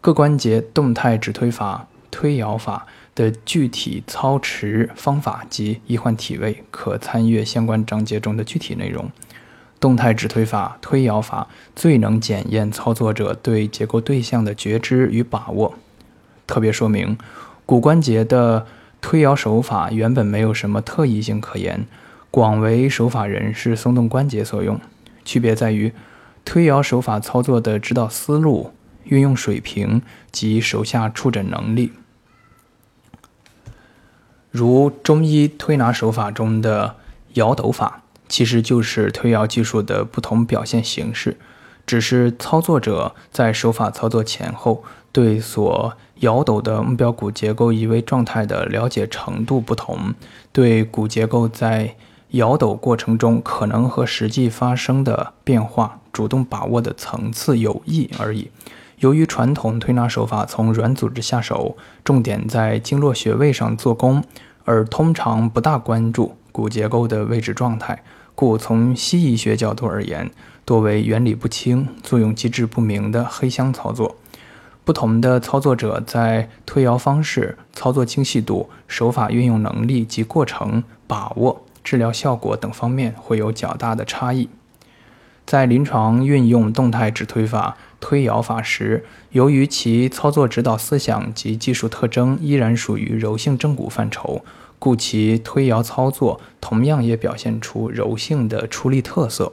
[0.02, 9.10] 各关节动态指推法推摇法的具体操持方法及医患体位，可参阅相关章节中的具体内容。
[9.80, 15.74] 动态指推法推摇法最能检验操作者对结构对象的觉知与把握。
[16.52, 17.18] 特别说明，
[17.66, 18.68] 骨关节的
[19.00, 21.88] 推摇手法原本没有什么特异性可言，
[22.30, 24.78] 广为手法人士松动关节所用。
[25.24, 25.94] 区别在于，
[26.44, 28.74] 推摇手法操作的指导思路、
[29.06, 31.94] 运用水平及手下触诊能力。
[34.50, 36.98] 如中医推拿手法中的
[37.36, 41.38] 摇斗法，其实就是推摇技术的不同表现形式，
[41.86, 44.84] 只是操作者在手法操作前后
[45.14, 50.14] 对所摇斗的目标骨结构移位状态的了解程度不同，
[50.52, 51.96] 对骨结构在
[52.32, 58.50] 摇斗过程中可能和实际发生的变化主动把握的层次有异而已。
[59.00, 64.24] 由于传统推拿手法从软组织下手，重点在经络穴位上做功，
[64.64, 68.04] 而通常不大关注骨结构的位置状态，
[68.36, 70.30] 故从西医学角度而言，
[70.64, 74.16] 多为原理不清、作用机制不明的黑箱操作。
[74.84, 84.50] 不同的操作者在推摇方式、操作精细度、手法运用能力及过程把握、治疗效果等方面会有较大的差异。
[85.46, 94.44] 在临床运用动态指推法、推摇法时，由于其操作指导思想及技术特征依然属于柔性正骨范畴，
[94.80, 99.52] 故其推摇操作同样也表现出柔性的出力特色。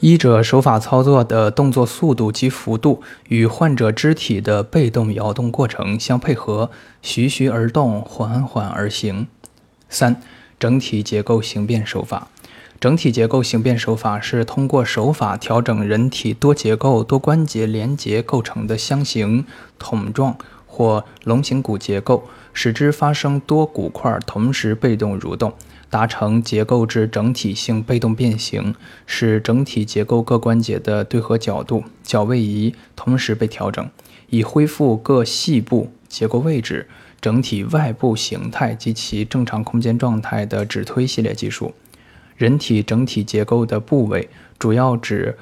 [0.00, 6.70] 医者手法操作的动作速度及幅度与患者肢体的被动摇动过程相配合，
[7.02, 9.26] 徐徐而动，缓缓而行。
[9.88, 10.22] 三、
[10.56, 12.28] 整体结构形变手法。
[12.78, 19.44] 整体结构形变手法是通过手法调整人体多结构、多关节连结构成的箱形、
[19.80, 25.52] 桶状或龙形骨结构，使之发生多骨块同时被动蠕动。
[25.90, 28.74] 达成结构之整体性被动变形，
[29.06, 33.88] 使整体结构各关节的对合角度、角位移同时被调整，
[34.28, 36.88] 以恢复各细部结构位置，
[37.20, 41.74] 整体外部形态及其正常空间状态的指推系列技术。
[42.36, 44.28] 人体整体结构的部位
[44.58, 45.36] 主要指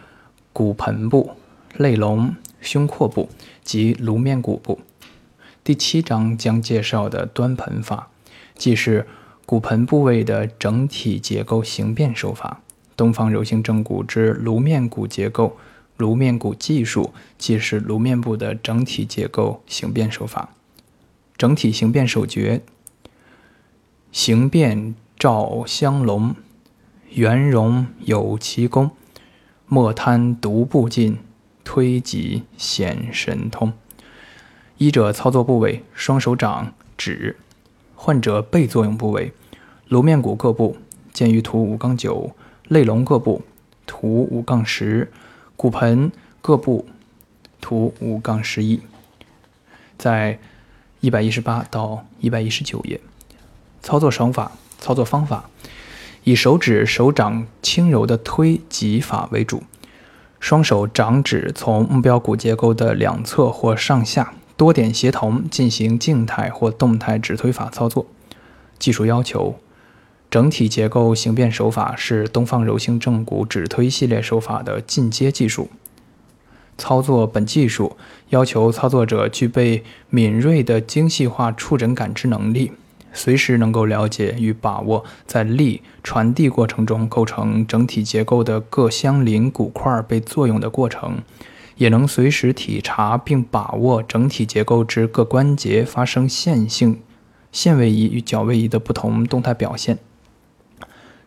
[0.53, 1.33] 骨盆部、
[1.77, 3.29] 肋龙、胸廓部
[3.63, 4.81] 及颅面骨部。
[5.63, 8.09] 第七章将介绍的端盆法，
[8.55, 9.07] 即是
[9.47, 12.61] 骨盆部位的整体结构形变手法。
[12.97, 15.57] 东方柔性正骨之颅面骨结构、
[15.97, 20.51] 颅面骨技术，即是颅面部的整体结构形变手法。
[21.39, 22.63] 整体形变手诀：
[24.13, 26.35] 形变照香龙。
[27.13, 28.91] 圆融有其功，
[29.67, 31.17] 莫贪独步进，
[31.65, 33.73] 推己显神通。
[34.77, 37.37] 医者操作部位：双手掌指；
[37.97, 39.33] 患者背作用部位：
[39.89, 40.77] 颅面骨各部，
[41.13, 42.31] 见于图五杠九；
[42.69, 43.43] 肋龙各部，
[43.87, 45.09] 图五杠十；
[45.57, 46.87] 骨盆各部，
[47.61, 48.81] 图五杠十一。
[49.99, 50.39] 在
[51.01, 53.01] 一百一十八到一百一十九页，
[53.83, 55.49] 操作手法、操作方法。
[56.25, 59.63] 以手指、手掌轻柔的推挤法为主，
[60.41, 68.07] 双手掌指从目标骨结构的两侧或上下多点协同进行静态或动态指推法操作。
[68.79, 69.57] 技术要求：
[70.31, 75.69] 整体结构形变手法是东方柔性正骨指推系列手法的进阶技术。
[76.79, 77.97] 操作本技术
[78.29, 82.73] 要求操作者具备敏锐的精细化触诊感知能力。
[83.15, 91.23] 随时能够了解与把握在力传递过程中构成整体结构的各相邻骨块被作用的过程，
[91.77, 97.01] 也能随时体察并把握整体结构之各关节发生线性、
[97.53, 99.99] 线位移与角位移的不同动态表现。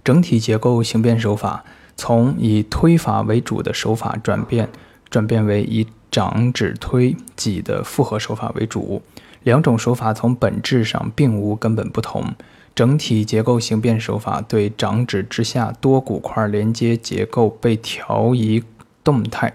[0.03, 1.63] 整体结构形变手法
[1.95, 4.69] 从以推法为主的手法转变，
[5.09, 9.01] 转变为以掌指推挤的复合手法为主。
[9.43, 12.33] 两种手法从本质上并无根本不同。
[12.75, 18.63] 整体结构形变手法对掌指之下多骨块连接结构被调移
[19.03, 19.53] 动态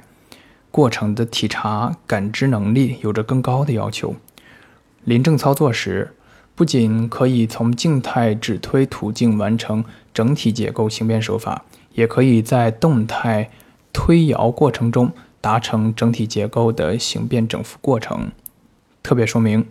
[0.74, 4.16] 过程的体察感知能力有着更高的要求。
[5.04, 6.16] 临证操作时，
[6.56, 13.50] 不仅可以从静态指推途径完成整体结构形变手法，也可以在动态
[13.92, 18.32] 推摇过程中达成整体结构的形变整复过程。
[19.00, 19.64] 特别说明，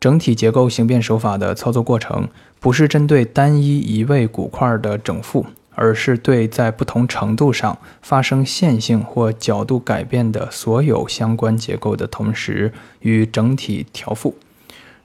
[0.00, 5.46] 整体结构形变手法的操作过程不是针对单一一位骨块的整复，
[5.76, 14.34] 而是对在不同程度上发生线性或角度改变的所有相关结构的同时与整体调复。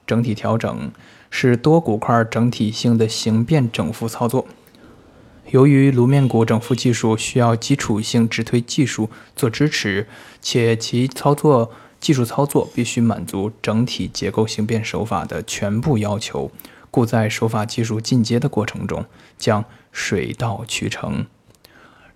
[0.04, 0.90] 整体调整
[1.30, 4.44] 是多骨块整体性的形变整复操作。
[5.50, 10.08] 由于颅面骨整复技术需要基础性直推技术做支持，
[10.40, 11.70] 且其操作。
[12.02, 16.50] 技术操作必须满足整体结构形变手法的全部要求，
[16.90, 19.04] 故在手法技术进阶的过程中，
[19.38, 21.26] 将水到渠成。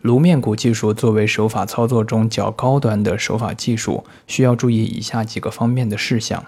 [0.01, 6.47] 颅面骨技术作为手法操作中较高端的手法技术，需要注意以下几个方面的事项：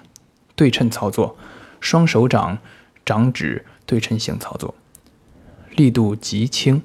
[0.55, 1.37] 对称操作，
[1.81, 2.59] 双手掌
[3.05, 4.75] 掌指对称性操作，
[5.75, 6.83] 力度极轻。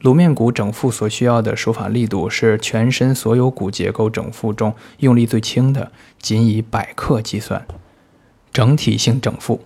[0.00, 7.66] 颅面骨整复所需要的手法力度是全身所有骨结构整复中用力最轻的，仅以百克计算。
[8.52, 9.64] 整体性整复，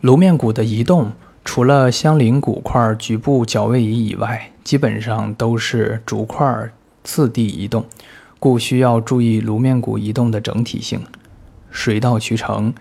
[0.00, 1.12] 颅面骨的移动
[1.44, 6.70] 除了相邻骨块局部角位移以外，基本上都是逐块
[7.02, 7.86] 次第移动，
[8.38, 11.00] 故需要注意颅面骨移动的整体性。
[11.70, 12.72] 水到渠成，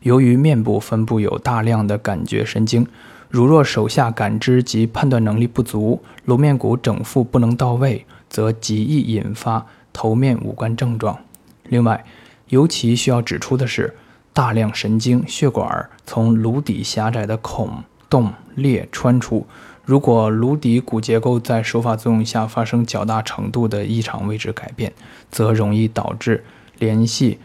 [0.00, 2.86] 由于面部分布有大量的感觉神经。
[3.28, 11.18] 如若手下感知及判断能力不足，颅面骨整复不能到位，则极易引发头面五官症状。
[11.64, 12.04] 另外，
[12.48, 13.94] 尤其需要指出的是，
[14.32, 17.82] 大量神经血管从颅底狭窄的孔
[18.14, 19.44] 洞裂穿出。
[19.84, 24.92] 如果颅底骨结构在手法作用下发生较大程度的异常位置改变，
[25.32, 26.44] 则容易导致
[26.78, 27.38] 联系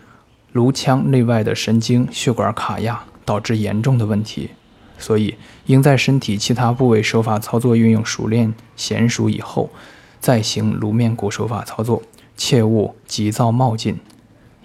[0.51, 4.51] 颅腔内外的神经血管卡压，导致严重的问题。
[4.99, 5.33] 所以，
[5.65, 9.71] 应在身体其他部位手法操作运用熟练娴熟以后，
[10.19, 12.03] 再行颅面骨手法操作，
[12.37, 13.97] 切勿急躁冒进。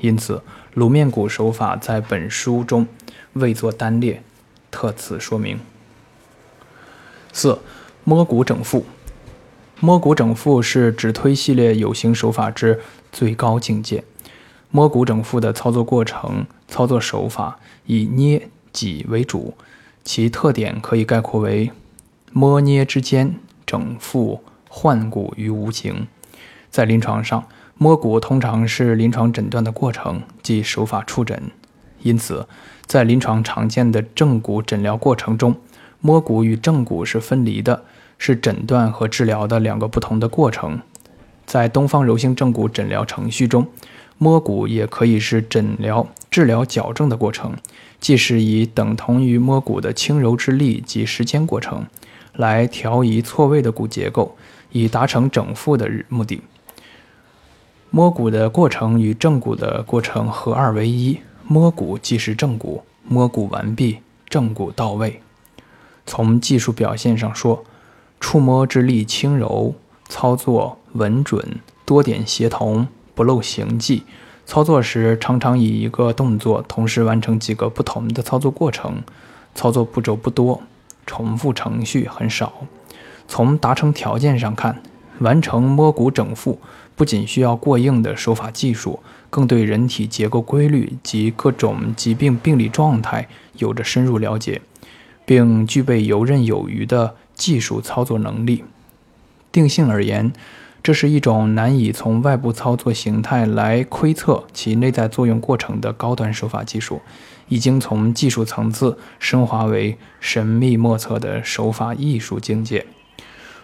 [0.00, 0.42] 因此，
[0.74, 2.86] 颅面骨手法在本书中
[3.32, 4.22] 未作单列，
[4.70, 5.58] 特此说明。
[7.34, 7.58] 四、
[8.04, 8.86] 摸骨整腹。
[9.80, 12.80] 摸骨整腹是指推系列有形手法之
[13.10, 14.04] 最高境界。
[14.70, 19.54] 摸骨整腹的操作过程、操作手法以捏挤为主。
[20.04, 21.70] 其特点可以概括为：
[22.32, 23.34] 摸捏之间，
[23.66, 26.06] 整复换骨于无形。
[26.70, 31.50] 在临床上，摸骨通常是临床诊断的过程，即手法触诊。
[32.02, 32.46] 因此，
[32.86, 35.56] 在临床常见的正骨诊疗过程中，
[36.06, 37.82] 摸骨与正骨是分离的，
[38.18, 40.82] 是诊断和治疗的两个不同的过程。
[41.46, 43.66] 在东方柔性正骨诊疗程序中，
[44.18, 47.54] 摸骨也可以是诊疗、治疗矫正的过程，
[48.00, 51.86] 即是以等同于摸骨的轻柔之力及时间过程，
[52.34, 54.36] 来调移错位的骨结构，
[54.72, 56.42] 以达成整复的目的。
[57.88, 65.22] 摸骨的过程与正骨的过程合二为一，摸骨即是正骨，摸骨完毕，正骨到位。
[66.06, 67.64] 从技术表现上说，
[68.20, 69.74] 触摸之力轻柔，
[70.08, 72.86] 操作稳准，多点协同。
[73.16, 74.02] 不漏行迹，
[74.44, 79.04] 操作时常常以一个动作同时完成几个不同的操作过程，
[79.54, 80.60] 操作步骤不多，
[81.06, 82.52] 重复程序很少。
[83.28, 84.82] 从达成条件上看，
[85.20, 86.58] 完成摸骨整复
[86.96, 88.98] 不仅需要过硬的手法技术，
[89.30, 93.28] 更对人体结构规律及各种疾病病理状态
[93.58, 94.60] 有着深入了解，
[95.24, 98.64] 并具备游刃有余的技术操作能力。
[99.50, 100.32] 定性而言。
[100.82, 107.00] 这是一种难以从外部操作形态来窥测其内在作用过程的高端手法技术，
[107.48, 112.84] 已经从技术层次升华为神秘莫测的手法艺术境界。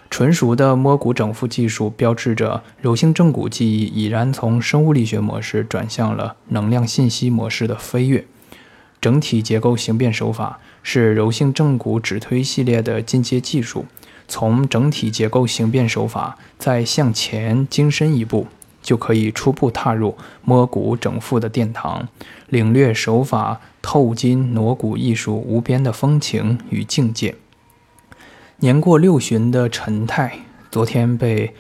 [0.09, 8.25] 纯熟的摸骨整复技术标志着柔性正骨技艺已然从生物力学模式转向了能量信息模式的飞跃。
[8.99, 13.87] 整体结构形变手法是柔性正骨指推系列的进阶技术。
[14.28, 18.47] 从整体结构形变手法再向前精深一步，
[18.81, 22.07] 就可以初步踏入摸骨整复的殿堂，
[22.49, 27.35] 领略手法透筋挪骨艺术无边的风情与境界。
[28.59, 30.39] 年过六旬的陈太，
[30.70, 31.53] 昨天被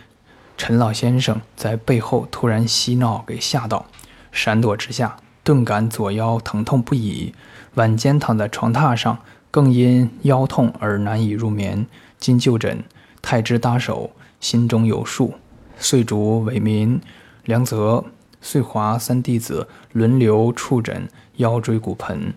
[0.56, 3.86] 陈老先生在背后突然嬉闹给吓到，
[4.30, 7.34] 闪躲之下，顿感左腰疼痛不已，
[7.74, 9.18] 晚间躺在床榻上，
[9.50, 11.86] 更因腰痛而难以入眠。
[12.18, 12.82] 今就诊，
[13.22, 14.10] 太之搭手，
[14.40, 15.34] 心中有数。
[15.78, 17.00] 遂主伟民、
[17.44, 18.04] 梁泽、
[18.42, 22.34] 遂华三弟子轮流触诊腰椎骨盆。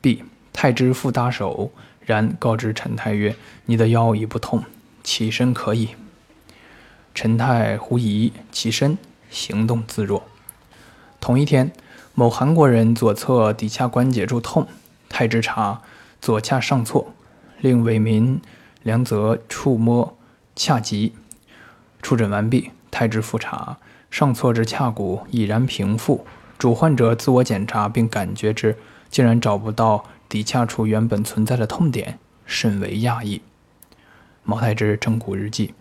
[0.00, 0.22] B
[0.52, 1.70] 太之复搭手，
[2.00, 4.62] 然告知陈太曰：“你的腰已不痛，
[5.02, 5.90] 起身可以。”
[7.14, 8.96] 陈太狐疑，起身
[9.28, 10.22] 行动自若。
[11.20, 11.72] 同一天，
[12.18, 14.66] 某韩国人左侧骶髂关节处痛，
[15.06, 15.82] 太知察
[16.18, 17.12] 左髂上错，
[17.60, 18.40] 令伟民。
[18.82, 20.16] 梁泽触摸
[20.56, 21.12] 髂脊，
[22.00, 22.70] 触诊完毕。
[22.90, 23.76] 太之复查，
[24.10, 26.24] 上错之髂骨已然平复。
[26.56, 28.78] 主患者自我检查并感觉之，
[29.10, 33.42] 竟然找不到骶髂处原本存在的痛点，甚为讶异。
[34.42, 35.74] 毛太之正骨日记：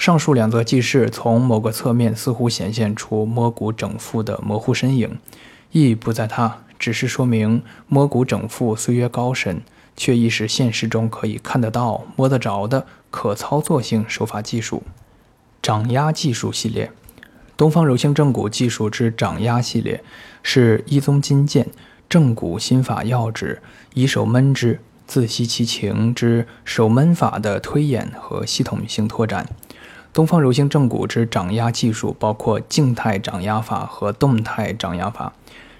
[0.00, 5.18] 上述两则记事，从某个侧面似乎显现出摸骨整复的模糊身影，
[5.72, 9.60] 意义不在他，只是说明摸骨整复虽曰高深。
[9.94, 14.82] 却亦是现实中可以看得到、摸得着的可操作性手法技术。
[15.60, 16.90] 掌压技术系列，
[17.54, 20.02] 东方柔性正骨技术之掌压系列，
[20.42, 21.68] 是一宗金剑
[22.08, 23.60] 正骨心法要旨，
[23.92, 29.46] 以手闷之，自息其情之手闷法的推演和系统性拓展。
[30.12, 35.32] 东方柔性正骨之掌压技术包括静态掌压法和动态掌压法。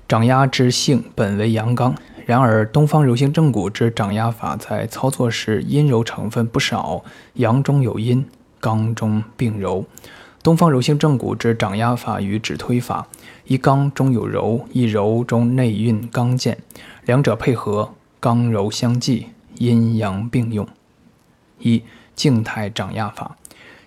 [0.07, 1.95] 掌压之性本为阳刚。
[2.26, 7.03] 然而，东方柔性正骨之掌压法在操作时阴柔成分不少，
[7.35, 8.24] 阳中有阴，
[8.61, 9.85] 刚中并柔。
[10.43, 13.09] 东方柔性正骨之掌压法与指推法，
[13.47, 16.59] 一刚中有柔，一柔中内蕴刚健，
[17.05, 20.66] 两者配合，刚柔相济，阴阳并用。
[21.59, 21.83] 一
[22.14, 23.37] 静态掌压法，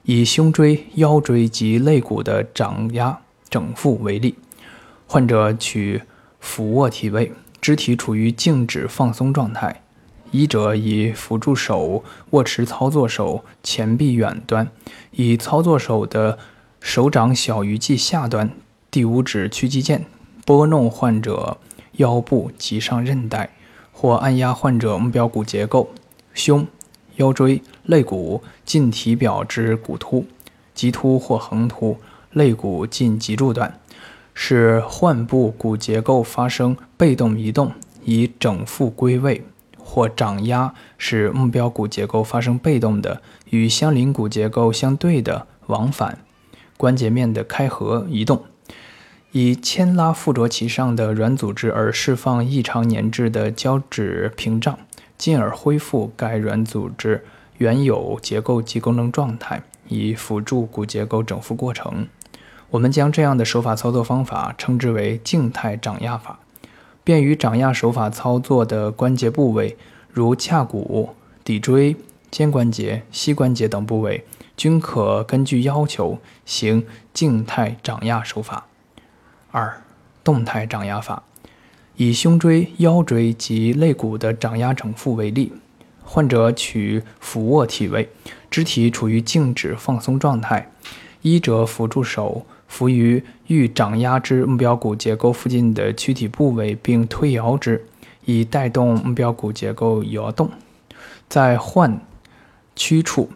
[0.05, 4.35] 以胸椎、腰椎及肋骨的掌压整复为例，
[5.07, 6.01] 患者取
[6.39, 7.31] 俯卧体位。
[7.61, 9.81] 肢体处于静止放松状态，
[10.31, 14.69] 医者以辅助手握持操作手前臂远端，
[15.11, 16.37] 以操作手的
[16.81, 18.51] 手掌小鱼际下端
[18.91, 20.01] 第五指屈肌腱
[20.45, 21.57] 拨弄患者
[21.93, 23.51] 腰部及上韧带，
[23.93, 25.93] 或按压患者目标骨结构
[26.33, 26.67] 胸、
[27.15, 30.25] 腰椎、肋骨近体表之骨突、
[30.73, 31.97] 棘突或横突、
[32.31, 33.79] 肋骨近脊柱段。
[34.35, 37.71] 使患部骨结构发生被动移动，
[38.03, 39.43] 以整复归位，
[39.77, 43.21] 或掌压使目标骨结构发生被动的
[43.51, 46.17] 与相邻骨结构相对的往返
[46.77, 48.43] 关节面的开合移动，
[49.31, 54.79] 以牵拉附着其上的软组织而释放异常粘滞的胶质屏障，
[55.15, 57.23] 进而恢复该软组织
[57.57, 62.07] 原有结构及功能状态，以辅助骨结构整复过程。
[62.71, 66.39] 我们将这样的手法操作方法称之为静态掌压法。
[67.03, 69.77] 便于掌压手法操作的关节部位，
[70.09, 71.09] 如髂骨、
[71.43, 71.97] 骶椎、
[72.31, 74.25] 肩关节、膝关节等部位，
[74.55, 78.67] 均可根据要求行静态掌压手法。
[79.51, 79.83] 二、
[80.23, 81.23] 动态掌压法，
[81.97, 85.51] 以胸椎、腰椎及肋骨的掌压整复为例，
[86.03, 88.09] 患者取俯卧体位，
[88.51, 90.71] 肢体处于静止放松状态，
[91.21, 92.45] 医者辅助手。
[92.65, 97.85] 扶于欲掌压之目标骨结构附近的躯体部位，并推摇之，
[98.25, 100.49] 以带动目标骨结构摇动。
[101.29, 102.01] 在患
[102.75, 103.29] 区处，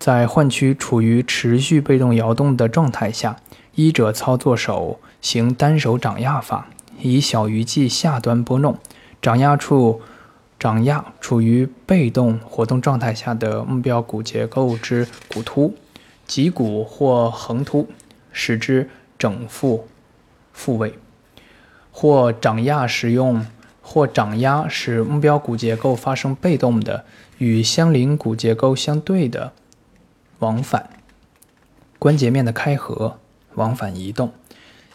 [0.00, 3.36] 在患区处于持续被动摇动的状态下，
[3.76, 6.66] 医者操作手行单手掌压法，
[7.00, 8.76] 以小鱼际下端拨弄，
[9.22, 10.02] 掌压处
[10.64, 15.74] 掌压处于被动活动状态下的目标骨结构之骨突、
[16.26, 17.86] 脊骨或横突。
[18.36, 19.86] 使之整复
[20.52, 20.98] 复位，
[21.92, 23.46] 或掌压使用，
[23.80, 27.04] 或掌压使目标骨结构发生被动的
[27.38, 29.52] 与相邻骨结构相对的
[30.40, 30.90] 往返，
[32.00, 33.20] 关节面的开合，
[33.54, 34.32] 往返移动，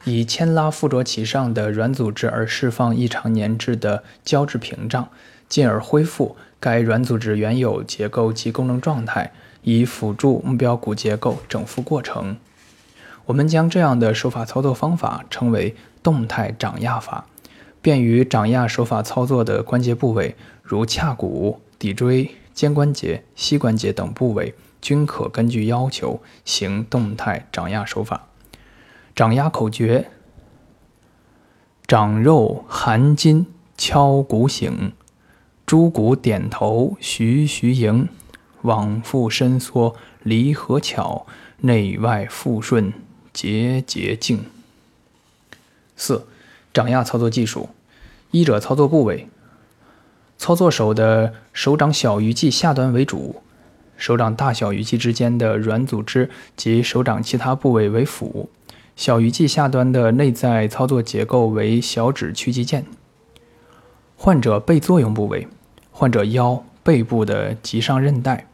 [0.03, 5.07] 以牵拉附着其上的软组织而释放异常粘滞的胶质屏障，
[5.50, 9.34] 进而恢复该软组织原有结构及功能状态，
[9.64, 12.38] 以辅助目标骨结构整复过程。
[13.26, 17.26] 我们将这样的手法操作方法称为动态掌压法，
[17.82, 28.28] 便于掌压手法操作的关节部位，如髂骨、骶椎、肩关节、膝关节等部位，均可根据要求行动态掌压手法。
[29.16, 30.10] 掌压口诀：
[31.86, 33.45] 掌肉含筋，
[33.78, 34.93] 敲骨醒，
[35.70, 38.09] 诸骨点头，徐徐迎，
[38.63, 41.28] 往复伸缩，离合巧，
[41.59, 42.91] 内外复顺。
[43.32, 44.45] 节节静。
[45.95, 46.26] 四、
[46.74, 47.70] 掌压操作技术：
[48.32, 49.30] 一者操作部位，
[50.39, 53.43] 操作手的手掌小鱼际下端为主，
[53.95, 58.49] 手掌大小鱼际之间的软组织及手掌其他部位为辅。
[58.95, 62.86] 小鱼际下端的内在操作结构为小指屈肌腱。
[64.17, 65.47] 患者背作用部位：
[66.00, 68.47] 患者腰背部的棘上韧带、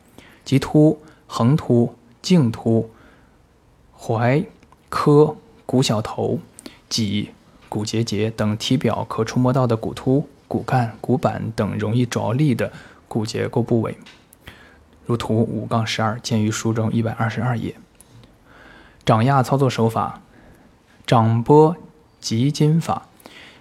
[0.44, 2.90] 棘突、横突、颈突、
[3.96, 4.48] 踝。
[4.90, 5.36] 髁、
[5.68, 6.40] 骨小头、
[6.90, 7.30] 脊、
[7.70, 12.72] 骨节节等体表可触摸到的骨突、骨干、骨板等容易着力的
[13.08, 13.96] 骨结构部位，
[15.06, 17.76] 如图五杠十二见于书中一百二十二页。
[19.06, 20.22] 掌压操作手法：
[21.06, 21.76] 掌拨
[22.20, 23.08] 棘筋法，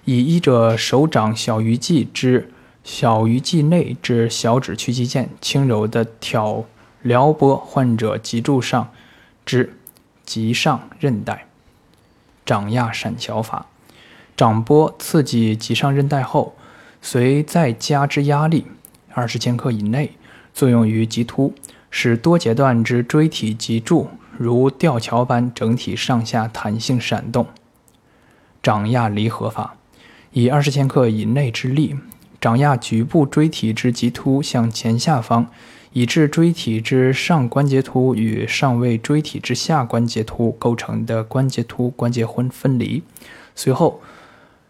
[0.06, 2.50] 以医者手掌小鱼际之
[2.84, 6.64] 小鱼际内之小指屈肌腱，轻柔的挑
[7.02, 8.90] 撩拨患者脊柱上
[9.44, 9.74] 之。
[10.26, 11.44] 棘上韧带，
[12.46, 13.66] 掌压闪桥法，
[14.34, 16.56] 掌拨刺激棘上韧带后，
[17.02, 18.64] 随再加之压力
[19.12, 20.16] 二十千克以内，
[20.54, 21.52] 作用于棘突，
[21.90, 24.08] 使多节段之椎体脊柱
[24.38, 27.46] 如吊桥般整体上下弹性闪动。
[28.62, 29.76] 掌压离合法，
[30.32, 31.98] 以二十千克以内之力，
[32.44, 35.46] 掌压局部椎体之棘突向前下方。
[35.94, 43.04] 以致椎体之上关节突与上位椎体之下关节突构成的关节突关节分分离，
[43.54, 44.02] 随后，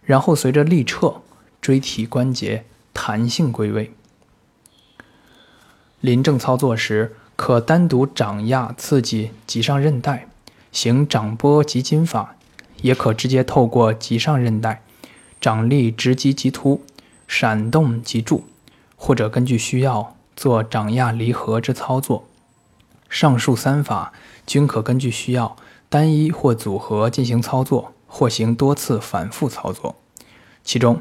[0.05, 1.23] 然后随着力撤，
[1.63, 3.91] 椎体关节弹性归位。
[6.03, 10.29] 临正操作时，可单独掌压刺激棘上韧带，
[10.71, 12.37] 行掌拨棘筋法；
[12.83, 14.83] 也可直接透过棘上韧带，
[15.41, 16.85] 掌力直击棘突，
[17.37, 18.45] 闪动脊柱，
[18.95, 20.15] 或者根据需要。
[20.37, 22.25] 做掌压离合之操作，
[23.09, 24.13] 上述三法
[24.45, 25.57] 均可根据需要
[25.89, 29.95] 单一或组合进行操作，或行多次反复操作。
[30.65, 31.01] 其中，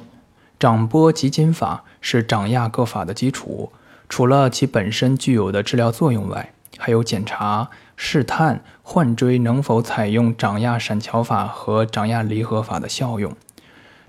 [0.59, 3.71] 掌拨棘筋法是掌压各法的基础。
[4.07, 13.35] 除了其本身具有的治疗作用外，还有检查、试探患椎能否采用掌压闪桥法和掌压离合法的效用。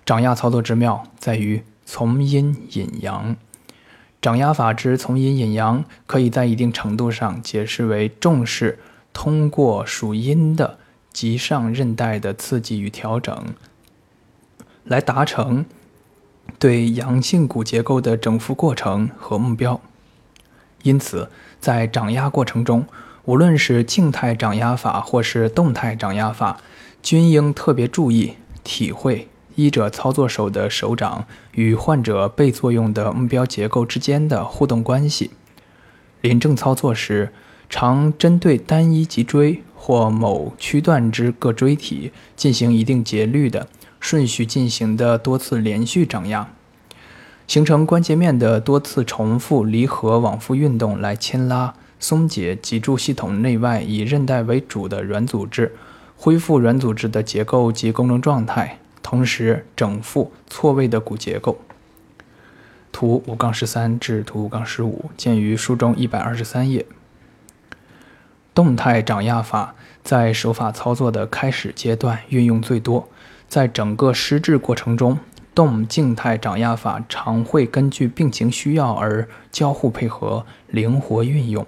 [0.04, 3.36] 掌压操作之妙在于从阴引阳。
[4.20, 8.78] 掌压法之从阴引阳，可以在一定程度上解释为重视
[9.12, 10.78] 通过属阴的
[11.12, 13.54] 棘上韧带的刺激与调整，
[14.84, 15.66] 来达成
[16.58, 19.78] 对阳性骨结构的整复过程和目标。
[20.82, 21.30] 因此，
[21.60, 22.86] 在掌压过程中，
[23.26, 26.60] 无论是静态掌压法或是动态掌压法，
[27.02, 29.28] 均应特别注意体会。
[29.54, 35.30] 医者操作手的手掌与患者被作用的目标结构之间的互动关系。
[36.20, 37.32] 临证操作时，
[37.68, 43.68] 常针对单一脊椎或某区段之各椎体进行一定节律的
[44.00, 46.48] 顺序进行的多次连续掌压，
[47.46, 55.74] 形成关节面的多次重复离合往复运动来牵拉、松解脊柱系统内外以韧带为主的软组织，
[56.16, 61.58] 恢复软组织的结构及功能状态，同时整复错位的骨结构。
[62.90, 66.86] 图五杠十三至图五杠十五见于书中一百二十三页。
[68.54, 73.08] 动态掌压法在手法操作的开始阶段运用最多，
[73.48, 75.18] 在整个施治过程中，
[75.54, 81.66] 动静态掌压法常会根据病情需要而交互配合，灵活运用。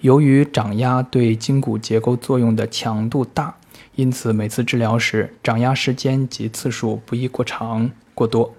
[0.00, 3.54] 由于掌压对筋骨结构作用的强度大，
[3.94, 8.54] 因此每次治疗时，掌压时间及次数不宜过长过多。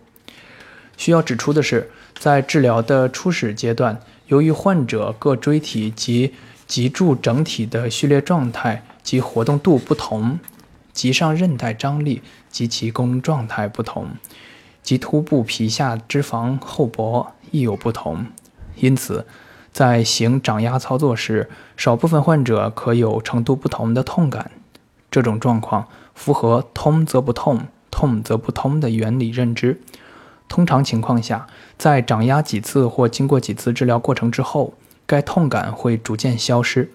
[0.95, 6.33] 需要指出的是，在治疗的初始阶段，由于患者各椎体及
[6.67, 10.39] 脊柱整体的序列状态及活动度不同，
[10.93, 12.21] 脊上韧带张力
[12.51, 14.09] 及其功状态不同，
[14.83, 18.27] 及突部皮下脂肪厚薄亦有不同，
[18.75, 19.25] 因此，
[19.71, 24.51] 在行掌压操作时，少部分患者可有程度不同的痛感。
[25.13, 29.79] 这种状况符合“通则不痛，痛则不通”的原理认知。
[30.49, 31.45] 通常情况下，
[31.77, 34.73] 在掌压几次或经过几次治疗过程之后，
[35.05, 36.89] 该痛感会逐渐消失。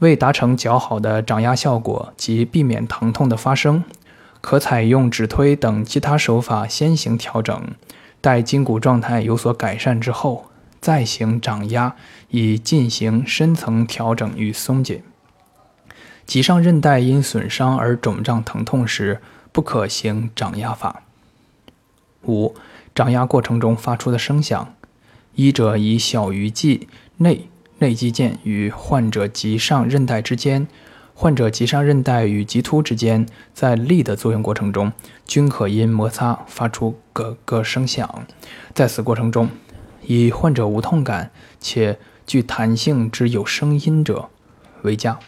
[0.00, 3.84] 为达成较好的掌压效果及避免疼痛的发生，
[4.40, 7.62] 可采用指推等其他手法先行调整，
[8.20, 10.46] 待筋骨状态有所改善之后，
[10.80, 11.94] 再行掌压，
[12.30, 15.02] 以进行深层调整与松解。
[16.28, 21.04] 脊上韧带因损伤而肿胀疼痛时，不可行掌压法。
[22.26, 22.54] 五、
[22.94, 24.74] 掌压过程中发出的声响。
[25.36, 27.48] 医者以小鱼际内
[27.78, 30.68] 内肌腱与患者脊上韧带之间，
[31.14, 34.92] 患者脊上韧带与棘突之间，在力的作用过程中，
[35.24, 38.26] 均可因摩擦发出咯咯声响。
[38.74, 39.48] 在此过程中，
[40.02, 44.28] 以患者无痛感且具弹性之有声音者
[44.82, 45.18] 为佳。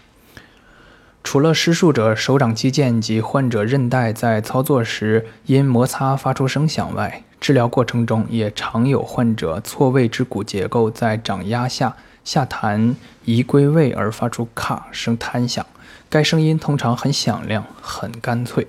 [1.23, 11.95] 除了施术者手掌肌腱及患者韧带在操作时因摩擦发出声响外，治疗过程中也常有患者错位之骨结构在掌压下
[12.25, 15.65] 下弹移归位而发出咔声弹响，
[16.09, 18.67] 该声音通常很响亮、很干脆。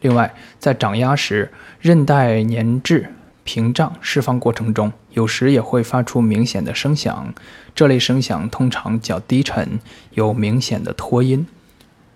[0.00, 3.12] 另外，在掌压时，韧带粘滞
[3.44, 7.32] 屏障释放过程中，有时也会发出明显的声响，
[7.74, 9.78] 这类声响通常较低沉，
[10.14, 11.46] 有明显的拖音。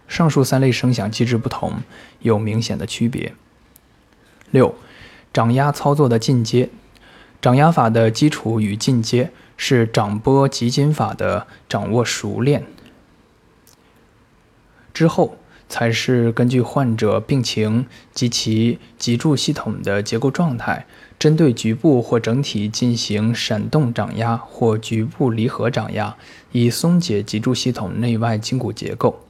[0.08, 1.74] 上述三类声响机制不同，
[2.20, 3.32] 有明显的区别。
[4.50, 4.74] 六、
[5.32, 6.70] 掌压操作的进阶。
[7.40, 12.66] 掌压法的基础与进阶是掌拨极紧法的掌握熟练，
[14.92, 15.36] 之后
[15.68, 20.84] 才是根据患者病情及其脊柱系统的结构状态，
[21.16, 26.16] 针对局部或整体进行闪动掌压或局部离合掌压，
[26.50, 29.27] 以松解脊柱系统内外筋骨结构。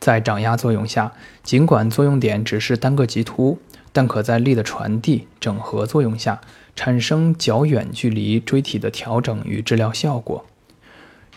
[0.00, 3.58] 在掌压作用下，尽管作用点只是单个棘突，
[3.92, 6.40] 但可在力的传递整合作用下，
[6.74, 10.46] 产生较远距离椎体的调整与治疗效果。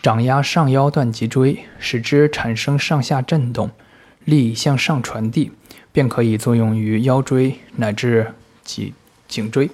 [0.02, 3.70] 掌压上腰段脊椎，使之产生上下震动，
[4.24, 5.52] 力向上传递，
[5.92, 8.94] 便可以作用于腰椎乃至脊
[9.28, 9.70] 颈椎。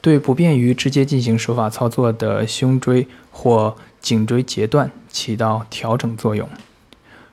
[0.00, 6.48] 对不便于直接进行手法操作的胸椎或颈椎节段起到调整作用。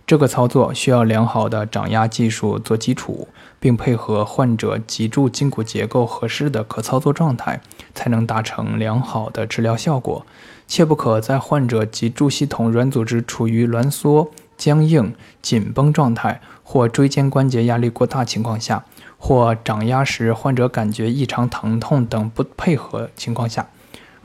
[0.08, 3.28] 这个操作需要良好的掌压技术做基础，
[3.60, 7.60] 并配合患者脊柱筋骨结构合适的可操作状态，
[7.94, 10.26] 才能达成良好的治疗效果。
[10.66, 18.86] 切不可在患者脊柱系统软组织处于挛缩、僵硬、紧绷状态，或椎间关节压力过大情况下，
[19.18, 23.68] 或掌压时患者感觉异常疼痛等不配合情况下，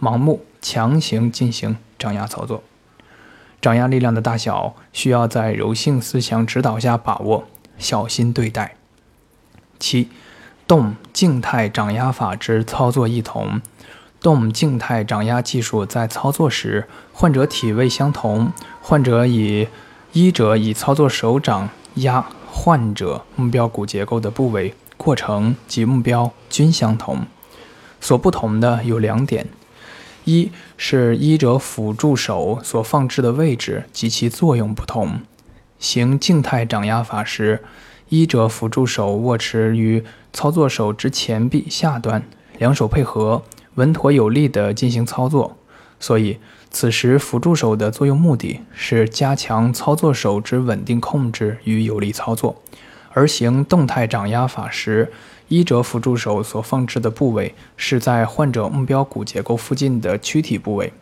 [0.01, 2.63] 盲目强行进行掌压操作。
[3.63, 7.45] 掌压力量的大小需要在柔性思想指导下把握，
[7.79, 8.75] 小心对待。
[9.79, 10.09] 七，
[10.67, 13.63] 动静态掌压法之操作异同。
[14.21, 19.69] 动静态掌压技术在操作时，患者体位相同，患者以
[20.13, 27.27] 医者以操作手掌压患者目标骨结构的部位，过程及目标均相同。
[28.01, 29.47] 所不同的有两点。
[30.25, 35.21] 一是医者辅助手所放置的位置及其作用不同。
[35.79, 37.63] 行静态掌压法时，
[38.09, 42.23] 医者辅助手握持于操作手之前臂下端，
[42.59, 43.43] 两手配合，
[43.75, 45.57] 稳妥有力地进行操作。
[45.99, 46.39] 所以，
[46.71, 52.63] 此时辅助手的作用目的是加强操作手之稳定控制与有力操作，
[53.13, 55.13] 而行动态掌压法时，
[55.49, 60.93] 医者辅助手所放置的部位是在患者目标骨结构附近的躯体部位，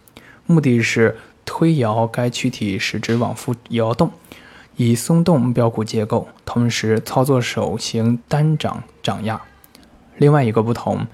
[0.46, 4.10] 目的是推摇该躯体，使之往复摇动，
[4.76, 6.28] 以松动目标骨结构。
[6.44, 9.40] 同时，操作手行单掌掌压。
[10.16, 11.06] 另外一个不同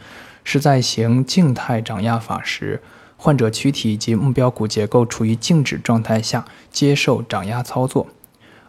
[0.43, 2.83] 是在行静态掌压法时。
[3.19, 8.07] 患者躯体及目标骨结构处于静止状态下接受掌压操作，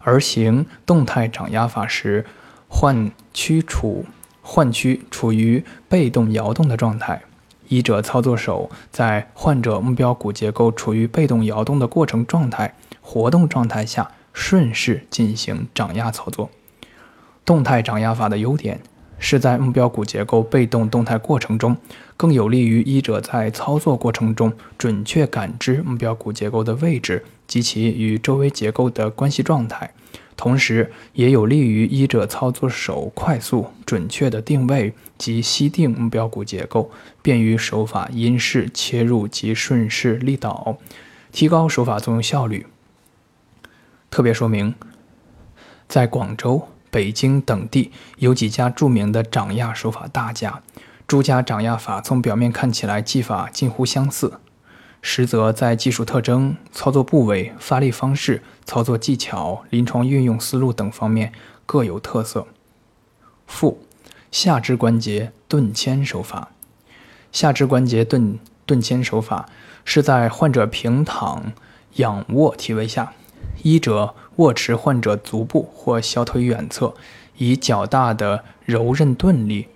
[0.07, 2.25] 而行动态掌压法时，
[2.69, 4.05] 患区处
[4.41, 7.21] 患区处于被动摇动的状态。
[7.67, 16.49] 医者操作手在患者目标骨结构处于被动摇动的过程状态活动状态下顺势进行掌压操作。
[17.43, 18.79] 动态掌压法的优点。
[19.19, 21.75] 是在目标骨结构被动动态过程中，
[22.15, 29.91] 更有利于医者在操作过程中准确感知目标骨结构的位置及其与周围结构的关系状态，
[30.37, 36.89] 同时也有利于医者操作手快速准确的定位及吸定目标骨结构，
[37.21, 40.77] 便于手法因势切入及顺势力导，
[41.33, 42.67] 提高手法作用效率。
[44.09, 44.73] 特别说明，
[45.89, 46.69] 在广州。
[46.89, 50.63] 北京等地有几家著名的掌压手法大家，
[51.05, 54.39] 诸家掌压法从表面看起来技法近乎相似，
[55.01, 61.31] 实则在技术特征、操作部位、发力方式、操作技巧、临床运用思路等方面
[61.65, 62.45] 各有特色。
[63.47, 63.79] 腹
[64.29, 66.49] 下肢关节顿牵手法，
[67.31, 69.47] 下肢关节顿顿牵手法
[69.85, 71.53] 是在患者平躺
[71.95, 73.13] 仰卧体位下。
[73.63, 76.93] 医者握持患者足部或小腿远侧，
[77.37, 79.69] 以较大的柔韧钝力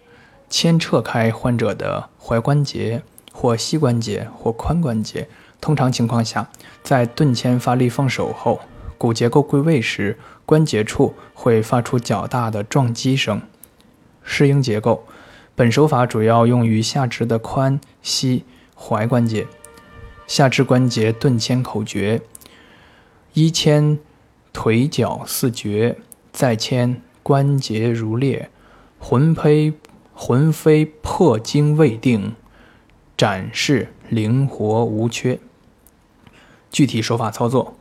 [0.50, 5.30] 牵扯开患者的踝关节或膝关节或髋关节。
[5.62, 6.50] 通常情况下，
[6.84, 8.60] 在钝牵发力放手后，
[9.02, 13.41] 骨结构归位时，关节处会发出较大的撞击声。
[14.22, 15.08] 适应结构，
[15.56, 18.45] 本手法主要用于下肢的髋、膝、
[18.78, 19.47] 踝关节。
[20.28, 22.22] 下肢关节钝牵口诀。
[23.34, 23.97] 一牵
[24.54, 25.97] 腿脚似绝，
[26.32, 28.52] 再牵关节如裂，
[28.99, 29.74] 魂飞
[30.14, 32.36] 魂飞魄经未定，
[33.18, 35.39] 展示灵活无缺。
[36.70, 37.76] 具体手法操作：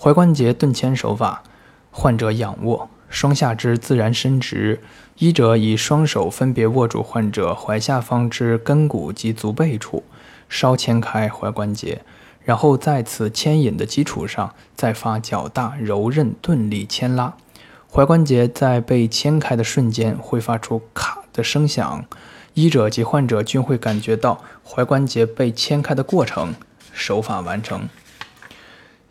[0.00, 1.42] 踝关节顿牵手法，
[1.90, 4.80] 患者仰卧，双下肢自然伸直，
[5.16, 10.04] 医者以双手分别握住患者踝下方之根骨及足背处，
[10.48, 12.02] 稍牵开踝关节。
[12.44, 17.34] 然后在此牵引的基础上，再发较大柔韧钝力牵拉，
[17.90, 22.04] 踝关节在被牵开的瞬间会发出卡的声响，
[22.54, 26.54] 医者及患者均会感觉到踝关节被牵开的过程。
[26.92, 27.88] 手法完成。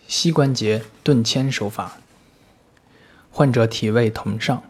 [0.07, 1.97] 膝关节顿牵手法，
[3.29, 4.63] 患者体位同上，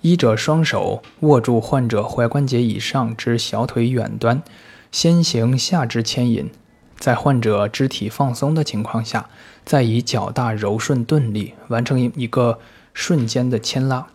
[0.00, 4.42] 医者双手握住患者踝关节以上之小腿远端，
[4.90, 6.50] 先行下肢牵引。
[6.98, 9.28] 在患者肢体放松的情况下，
[9.64, 12.58] 再以较大柔顺钝力完成一个
[12.92, 14.08] 瞬间的牵拉。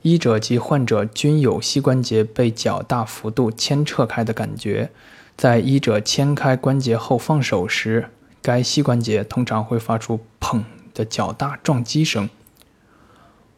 [0.00, 4.90] 医者及患者均有膝关节被较大幅度牵扯开的感觉。
[5.36, 8.08] 在医者牵开关节后放手时，
[8.42, 10.62] 该膝关节通常会发出“砰”
[10.94, 12.28] 的较大撞击声。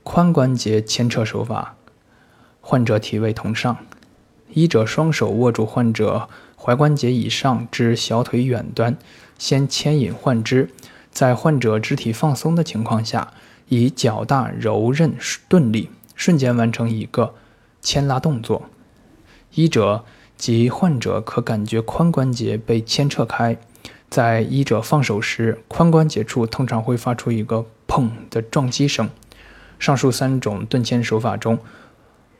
[0.02, 1.76] 髋关节牵扯手法，
[2.60, 3.76] 患者体位同上，
[4.52, 6.28] 医者双手握住患者。
[6.56, 8.98] 踝关节以上至小腿远端，
[9.38, 10.68] 先牵引患肢，
[11.10, 13.32] 在患者肢体放松的情况下，
[13.68, 15.14] 以较大柔韧
[15.48, 17.34] 顿力瞬间完成一个
[17.80, 18.68] 牵拉动作。
[19.54, 20.04] 医者
[20.36, 23.56] 及患者可感觉髋关节被牵扯开，
[24.10, 29.08] 在医者放手时，髋关节处通常会发出一个“砰”的撞击声。
[29.78, 31.58] 上述三种顿牵手法中，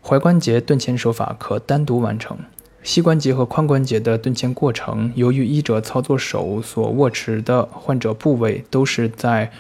[0.03, 2.37] 踝关节顿牵手法可单独完成。
[2.83, 9.53] 膝关节和髋关节的顿牵过程，由于医者操作手所握持的患者部位都是在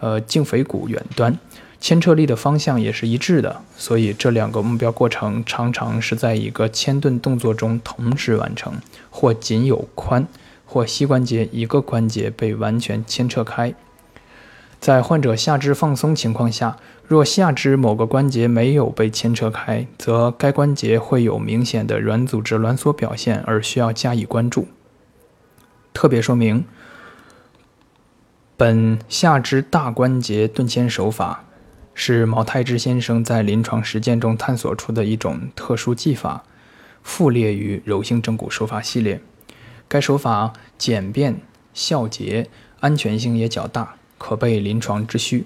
[0.00, 1.38] 呃胫腓骨远端，
[1.80, 8.74] 牵扯力的方向也是一致的，所以这两个目标过程常常是在一个牵顿动作中同时完成，
[9.10, 10.24] 或仅有髋
[10.72, 13.74] 或膝关节一个关节被完全牵扯开。
[14.80, 24.66] 在患者下肢放松情况下，若下肢某个关节没有被牵扯开，则该关节会有明显的软组织挛缩表现，而需要加以关注。
[25.92, 26.64] 特别说明：
[28.56, 31.44] 本下肢大关节顿牵手法
[31.92, 36.42] 是毛太之先生在临床实践中探索出的一种特殊技法，
[37.02, 39.20] 附列于柔性正骨手法系列。
[39.92, 41.42] 该手法简便、
[41.74, 42.48] 效捷，
[42.80, 43.96] 安全性也较大。
[44.16, 45.44] 可备临床之需。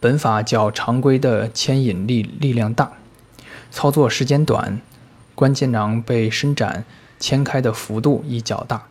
[0.00, 2.92] 本法较常规的牵引力力量大，
[3.70, 4.80] 操作时间短，
[5.34, 6.86] 关节囊被伸展
[7.20, 8.84] 牵开的幅度亦较大。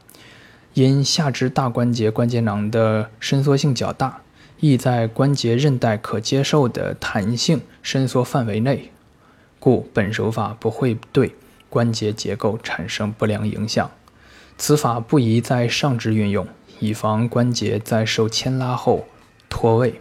[0.76, 4.22] 因下肢大关节关节囊的伸缩性较大，
[4.60, 8.92] 亦在关节韧带可接受的弹性伸缩范围内，
[9.60, 11.34] 故本手法不会对
[11.68, 13.90] 关节结构产生不良影响。
[14.64, 16.48] 此法不宜在上肢运用，
[16.80, 19.08] 以防关节在受牵拉后
[19.50, 20.00] 脱位。